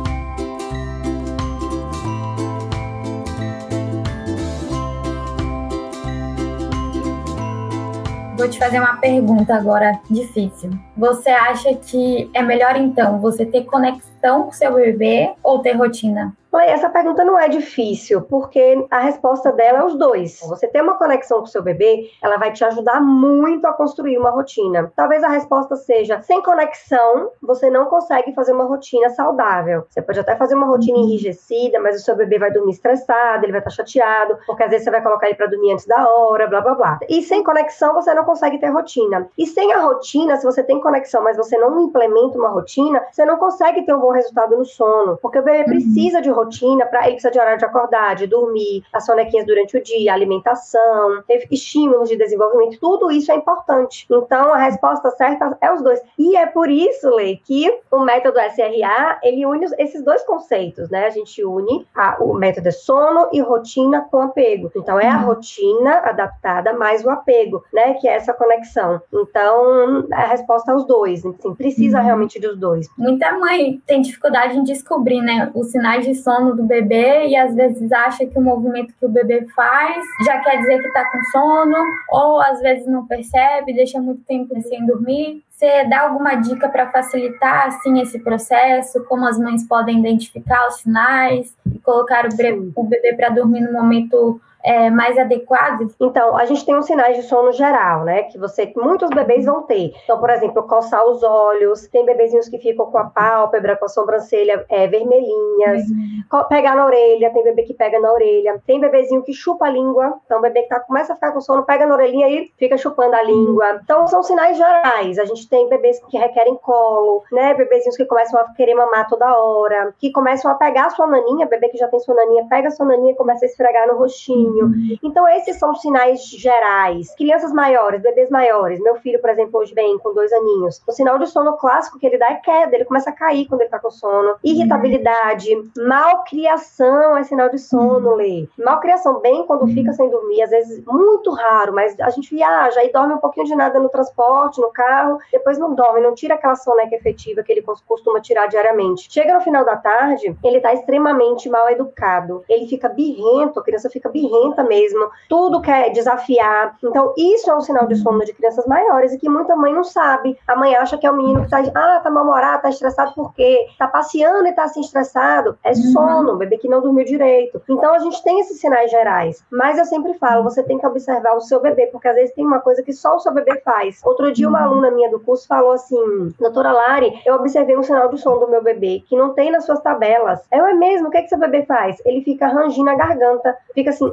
Vou 8.37 8.49
te 8.49 8.59
fazer 8.59 8.79
uma 8.79 8.97
pergunta 8.97 9.55
agora 9.55 9.99
difícil. 10.09 10.69
Você 10.97 11.29
acha 11.29 11.75
que 11.75 12.29
é 12.33 12.41
melhor 12.41 12.77
então 12.77 13.19
você 13.19 13.45
ter 13.45 13.65
conexão 13.65 14.43
com 14.43 14.53
seu 14.53 14.73
bebê 14.73 15.33
ou 15.43 15.59
ter 15.59 15.73
rotina? 15.73 16.33
Essa 16.63 16.89
pergunta 16.89 17.23
não 17.23 17.37
é 17.37 17.49
difícil, 17.49 18.21
porque 18.21 18.85
a 18.89 18.99
resposta 18.99 19.51
dela 19.51 19.79
é 19.79 19.83
os 19.83 19.97
dois. 19.97 20.39
Você 20.47 20.67
ter 20.67 20.81
uma 20.81 20.97
conexão 20.97 21.39
com 21.39 21.43
o 21.43 21.47
seu 21.47 21.61
bebê, 21.61 22.09
ela 22.21 22.37
vai 22.37 22.51
te 22.53 22.63
ajudar 22.63 23.01
muito 23.01 23.65
a 23.65 23.73
construir 23.73 24.17
uma 24.17 24.29
rotina. 24.29 24.91
Talvez 24.95 25.23
a 25.23 25.27
resposta 25.27 25.75
seja: 25.75 26.21
sem 26.21 26.41
conexão, 26.41 27.31
você 27.41 27.69
não 27.69 27.85
consegue 27.85 28.33
fazer 28.33 28.53
uma 28.53 28.65
rotina 28.65 29.09
saudável. 29.09 29.85
Você 29.89 30.01
pode 30.01 30.19
até 30.19 30.35
fazer 30.35 30.55
uma 30.55 30.67
rotina 30.67 30.97
uhum. 30.97 31.03
enrijecida, 31.03 31.79
mas 31.79 32.01
o 32.01 32.03
seu 32.03 32.15
bebê 32.15 32.39
vai 32.39 32.51
dormir 32.51 32.71
estressado, 32.71 33.45
ele 33.45 33.51
vai 33.51 33.61
estar 33.61 33.71
chateado, 33.71 34.37
porque 34.45 34.63
às 34.63 34.69
vezes 34.69 34.85
você 34.85 34.91
vai 34.91 35.01
colocar 35.01 35.27
ele 35.27 35.35
para 35.35 35.47
dormir 35.47 35.73
antes 35.73 35.85
da 35.85 36.07
hora, 36.07 36.47
blá 36.47 36.61
blá 36.61 36.75
blá. 36.75 36.99
E 37.09 37.21
sem 37.21 37.43
conexão, 37.43 37.93
você 37.93 38.13
não 38.13 38.23
consegue 38.23 38.57
ter 38.57 38.69
rotina. 38.69 39.27
E 39.37 39.45
sem 39.45 39.73
a 39.73 39.79
rotina, 39.79 40.37
se 40.37 40.45
você 40.45 40.63
tem 40.63 40.79
conexão, 40.85 41.23
mas 41.23 41.35
você 41.35 41.57
não 41.57 41.79
implementa 41.81 42.37
uma 42.37 42.49
rotina, 42.49 43.03
você 43.11 43.25
não 43.25 43.37
consegue 43.37 43.83
ter 43.83 43.93
um 43.93 43.99
bom 43.99 44.11
resultado 44.11 44.55
no 44.55 44.63
sono, 44.63 45.17
porque 45.19 45.39
o 45.39 45.43
bebê 45.43 45.59
uhum. 45.59 45.65
precisa 45.65 46.21
de 46.21 46.29
rotina 46.29 46.85
para 46.85 47.05
ele 47.05 47.13
precisa 47.13 47.31
de 47.31 47.39
horário 47.39 47.57
de 47.57 47.65
acordar, 47.65 48.15
de 48.15 48.27
dormir, 48.27 48.83
as 48.93 49.03
sonequinhas 49.03 49.47
durante 49.47 49.77
o 49.77 49.83
dia, 49.83 50.13
alimentação, 50.13 51.23
estímulos 51.49 52.07
de 52.07 52.15
desenvolvimento, 52.17 52.79
tudo 52.79 53.09
isso 53.09 53.31
é 53.31 53.35
importante. 53.35 54.05
Então, 54.11 54.53
a 54.53 54.57
resposta 54.57 55.09
certa 55.11 55.57
é 55.59 55.73
os 55.73 55.81
dois. 55.81 55.99
E 56.19 56.37
é 56.37 56.45
por 56.45 56.69
isso, 56.69 57.09
Lei, 57.09 57.41
que 57.43 57.81
o 57.91 57.99
método 57.99 58.39
SRA, 58.39 59.19
ele 59.23 59.45
une 59.45 59.65
esses 59.79 60.03
dois 60.03 60.23
conceitos, 60.23 60.89
né? 60.91 61.07
A 61.07 61.09
gente 61.09 61.43
une 61.43 61.87
a, 61.95 62.17
o 62.19 62.33
método 62.33 62.69
de 62.69 62.71
sono 62.71 63.29
e 63.31 63.41
rotina 63.41 64.07
com 64.11 64.21
apego. 64.21 64.71
Então, 64.75 64.99
é 64.99 65.07
a 65.07 65.17
uhum. 65.17 65.25
rotina 65.25 65.99
adaptada 66.03 66.73
mais 66.73 67.03
o 67.03 67.09
apego, 67.09 67.63
né? 67.73 67.95
Que 67.95 68.07
é 68.07 68.15
essa 68.15 68.33
conexão. 68.33 69.01
Então, 69.11 70.07
a 70.11 70.25
resposta 70.25 70.74
os 70.75 70.85
dois. 70.85 71.25
Assim, 71.25 71.55
precisa 71.55 71.99
uhum. 71.99 72.05
realmente 72.05 72.39
dos 72.39 72.57
dois. 72.57 72.87
Muita 72.97 73.37
mãe 73.37 73.81
tem 73.85 74.01
dificuldade 74.01 74.57
em 74.57 74.63
descobrir, 74.63 75.21
né? 75.21 75.51
Os 75.53 75.71
sinais 75.71 76.05
de 76.05 76.15
sono 76.15 76.55
do 76.55 76.63
bebê 76.63 77.27
e 77.27 77.35
às 77.35 77.53
vezes 77.55 77.91
acha 77.91 78.25
que 78.25 78.37
o 78.37 78.41
movimento 78.41 78.93
que 78.99 79.05
o 79.05 79.09
bebê 79.09 79.45
faz 79.55 80.05
já 80.25 80.39
quer 80.39 80.57
dizer 80.57 80.81
que 80.81 80.87
está 80.87 81.05
com 81.11 81.21
sono, 81.31 81.77
ou 82.11 82.41
às 82.41 82.59
vezes 82.61 82.87
não 82.87 83.05
percebe, 83.05 83.73
deixa 83.73 83.99
muito 83.99 84.23
tempo 84.23 84.53
sem 84.61 84.85
dormir. 84.85 85.43
Você 85.51 85.85
dá 85.85 86.01
alguma 86.01 86.35
dica 86.35 86.67
para 86.67 86.91
facilitar 86.91 87.67
assim 87.67 88.01
esse 88.01 88.19
processo? 88.19 89.05
Como 89.05 89.25
as 89.25 89.39
mães 89.39 89.65
podem 89.65 89.99
identificar 89.99 90.67
os 90.67 90.81
sinais 90.81 91.55
e 91.65 91.79
colocar 91.79 92.25
o 92.25 92.83
bebê 92.83 93.13
para 93.15 93.29
dormir 93.29 93.61
no 93.61 93.71
momento 93.71 94.39
é, 94.65 94.89
mais 94.89 95.17
adequados? 95.17 95.95
Então, 95.99 96.35
a 96.35 96.45
gente 96.45 96.65
tem 96.65 96.75
uns 96.75 96.87
sinais 96.87 97.15
de 97.15 97.23
sono 97.23 97.51
geral, 97.51 98.03
né? 98.03 98.23
Que 98.23 98.37
você, 98.37 98.71
muitos 98.75 99.09
bebês 99.11 99.45
vão 99.45 99.61
ter. 99.63 99.93
Então, 100.03 100.19
por 100.19 100.29
exemplo, 100.29 100.63
coçar 100.63 101.05
os 101.05 101.23
olhos, 101.23 101.87
tem 101.87 102.05
bebezinhos 102.05 102.49
que 102.49 102.57
ficam 102.57 102.87
com 102.87 102.97
a 102.97 103.05
pálpebra, 103.05 103.77
com 103.77 103.85
a 103.85 103.89
sobrancelha 103.89 104.65
é, 104.69 104.87
vermelhinhas, 104.87 105.83
uhum. 105.89 106.43
pegar 106.49 106.75
na 106.75 106.85
orelha, 106.85 107.31
tem 107.31 107.43
bebê 107.43 107.63
que 107.63 107.73
pega 107.73 107.99
na 107.99 108.11
orelha, 108.11 108.61
tem 108.65 108.79
bebezinho 108.79 109.21
que 109.21 109.33
chupa 109.33 109.65
a 109.65 109.69
língua, 109.69 110.15
então 110.25 110.39
o 110.39 110.41
bebê 110.41 110.63
que 110.63 110.69
tá, 110.69 110.79
começa 110.79 111.13
a 111.13 111.15
ficar 111.15 111.31
com 111.31 111.41
sono, 111.41 111.63
pega 111.63 111.85
na 111.85 111.93
orelhinha 111.93 112.27
e 112.27 112.51
fica 112.57 112.77
chupando 112.77 113.15
a 113.15 113.21
língua. 113.21 113.79
Então, 113.83 114.07
são 114.07 114.23
sinais 114.23 114.57
gerais. 114.57 115.19
A 115.19 115.25
gente 115.25 115.47
tem 115.47 115.69
bebês 115.69 115.99
que 116.09 116.17
requerem 116.17 116.55
colo, 116.55 117.23
né? 117.31 117.53
Bebezinhos 117.53 117.97
que 117.97 118.05
começam 118.05 118.39
a 118.39 118.53
querer 118.53 118.75
mamar 118.75 119.07
toda 119.07 119.37
hora, 119.37 119.93
que 119.99 120.11
começam 120.11 120.49
a 120.49 120.55
pegar 120.55 120.87
a 120.87 120.89
sua 120.89 121.07
naninha, 121.07 121.45
bebê 121.45 121.69
que 121.69 121.77
já 121.77 121.87
tem 121.87 121.99
sua 121.99 122.15
naninha, 122.15 122.47
pega 122.49 122.69
a 122.69 122.71
sua 122.71 122.85
naninha 122.85 123.13
e 123.13 123.15
começa 123.15 123.45
a 123.45 123.47
esfregar 123.47 123.87
no 123.87 123.97
rostinho. 123.97 124.54
Uhum. 124.63 124.97
Então, 125.03 125.27
esses 125.27 125.57
são 125.57 125.75
sinais 125.75 126.25
gerais. 126.27 127.13
Crianças 127.15 127.51
maiores, 127.51 128.01
bebês 128.01 128.29
maiores. 128.29 128.79
Meu 128.79 128.95
filho, 128.95 129.19
por 129.19 129.29
exemplo, 129.29 129.59
hoje 129.59 129.73
vem 129.73 129.97
com 129.99 130.13
dois 130.13 130.31
aninhos. 130.31 130.81
O 130.87 130.91
sinal 130.91 131.17
de 131.19 131.27
sono 131.27 131.57
clássico 131.57 131.99
que 131.99 132.05
ele 132.05 132.17
dá 132.17 132.31
é 132.31 132.35
queda, 132.35 132.75
ele 132.75 132.85
começa 132.85 133.09
a 133.09 133.13
cair 133.13 133.47
quando 133.47 133.61
ele 133.61 133.69
tá 133.69 133.79
com 133.79 133.91
sono. 133.91 134.35
Irritabilidade, 134.43 135.49
malcriação 135.77 137.17
é 137.17 137.23
sinal 137.23 137.49
de 137.49 137.59
sono, 137.59 138.09
uhum. 138.09 138.15
Lê. 138.15 138.47
Malcriação, 138.57 139.19
bem 139.19 139.45
quando 139.45 139.67
fica 139.67 139.93
sem 139.93 140.09
dormir, 140.09 140.41
às 140.41 140.49
vezes 140.49 140.83
muito 140.85 141.31
raro, 141.31 141.73
mas 141.73 141.99
a 141.99 142.09
gente 142.09 142.33
viaja 142.33 142.83
e 142.83 142.91
dorme 142.91 143.13
um 143.13 143.19
pouquinho 143.19 143.45
de 143.45 143.55
nada 143.55 143.79
no 143.79 143.89
transporte, 143.89 144.61
no 144.61 144.71
carro, 144.71 145.19
depois 145.31 145.57
não 145.57 145.73
dorme, 145.73 146.01
não 146.01 146.13
tira 146.13 146.35
aquela 146.35 146.55
soneca 146.55 146.95
efetiva 146.95 147.43
que 147.43 147.51
ele 147.51 147.63
costuma 147.87 148.21
tirar 148.21 148.47
diariamente. 148.47 149.11
Chega 149.11 149.33
no 149.33 149.41
final 149.41 149.65
da 149.65 149.75
tarde, 149.75 150.35
ele 150.43 150.59
tá 150.59 150.73
extremamente 150.73 151.49
mal 151.49 151.69
educado. 151.69 152.43
Ele 152.47 152.67
fica 152.67 152.89
birrento, 152.89 153.59
a 153.59 153.63
criança 153.63 153.89
fica 153.89 154.09
birrenta 154.09 154.44
mesmo, 154.63 155.09
tudo 155.29 155.61
quer 155.61 155.91
desafiar. 155.91 156.75
Então, 156.83 157.13
isso 157.17 157.49
é 157.49 157.55
um 157.55 157.61
sinal 157.61 157.87
de 157.87 157.95
sono 157.95 158.23
de 158.25 158.33
crianças 158.33 158.65
maiores 158.65 159.13
e 159.13 159.17
que 159.17 159.29
muita 159.29 159.55
mãe 159.55 159.73
não 159.73 159.83
sabe. 159.83 160.37
A 160.47 160.55
mãe 160.55 160.75
acha 160.75 160.97
que 160.97 161.07
é 161.07 161.11
o 161.11 161.15
menino 161.15 161.43
que 161.43 161.49
tá, 161.49 161.63
ah, 161.73 161.99
tá 162.01 162.09
mal-humorado, 162.09 162.63
tá 162.63 162.69
estressado 162.69 163.13
por 163.13 163.33
quê? 163.33 163.67
Tá 163.77 163.87
passeando 163.87 164.47
e 164.47 164.53
tá 164.53 164.63
assim 164.63 164.81
estressado. 164.81 165.57
É 165.63 165.69
uhum. 165.69 165.75
sono, 165.75 166.33
o 166.33 166.37
bebê 166.37 166.57
que 166.57 166.67
não 166.67 166.81
dormiu 166.81 167.05
direito. 167.05 167.61
Então, 167.69 167.93
a 167.93 167.99
gente 167.99 168.23
tem 168.23 168.39
esses 168.39 168.59
sinais 168.59 168.91
gerais. 168.91 169.43
Mas 169.51 169.77
eu 169.77 169.85
sempre 169.85 170.13
falo, 170.15 170.43
você 170.43 170.63
tem 170.63 170.77
que 170.77 170.85
observar 170.85 171.35
o 171.35 171.41
seu 171.41 171.61
bebê, 171.61 171.87
porque 171.87 172.07
às 172.07 172.15
vezes 172.15 172.35
tem 172.35 172.45
uma 172.45 172.59
coisa 172.59 172.83
que 172.83 172.93
só 172.93 173.15
o 173.15 173.19
seu 173.19 173.33
bebê 173.33 173.61
faz. 173.61 174.01
Outro 174.03 174.31
dia, 174.31 174.47
uma 174.47 174.59
uhum. 174.59 174.65
aluna 174.65 174.91
minha 174.91 175.09
do 175.09 175.19
curso 175.19 175.47
falou 175.47 175.71
assim, 175.71 176.33
doutora 176.39 176.71
Lari, 176.71 177.21
eu 177.25 177.35
observei 177.35 177.77
um 177.77 177.83
sinal 177.83 178.09
de 178.09 178.17
sono 178.17 178.39
do 178.39 178.49
meu 178.49 178.63
bebê 178.63 179.03
que 179.07 179.15
não 179.15 179.33
tem 179.33 179.51
nas 179.51 179.65
suas 179.65 179.81
tabelas. 179.81 180.41
Eu, 180.51 180.65
é 180.65 180.73
mesmo? 180.73 181.07
O 181.07 181.11
que, 181.11 181.17
é 181.17 181.21
que 181.21 181.29
seu 181.29 181.37
bebê 181.37 181.63
faz? 181.63 182.01
Ele 182.05 182.21
fica 182.21 182.47
rangindo 182.47 182.89
a 182.89 182.95
garganta, 182.95 183.55
fica 183.73 183.89
assim, 183.89 184.11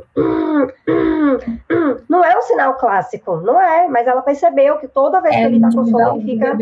não 2.09 2.25
é 2.25 2.37
um 2.37 2.43
sinal 2.43 2.75
clássico, 2.75 3.37
não 3.37 3.61
é, 3.61 3.89
mas 3.89 4.07
ela 4.07 4.21
percebeu 4.21 4.79
que 4.79 4.87
toda 4.87 5.21
vez 5.21 5.35
é 5.35 5.39
que 5.39 5.45
ele 5.45 5.61
tá 5.61 5.71
com 5.75 5.87
sono, 5.87 6.17
ele 6.17 6.25
fica, 6.25 6.57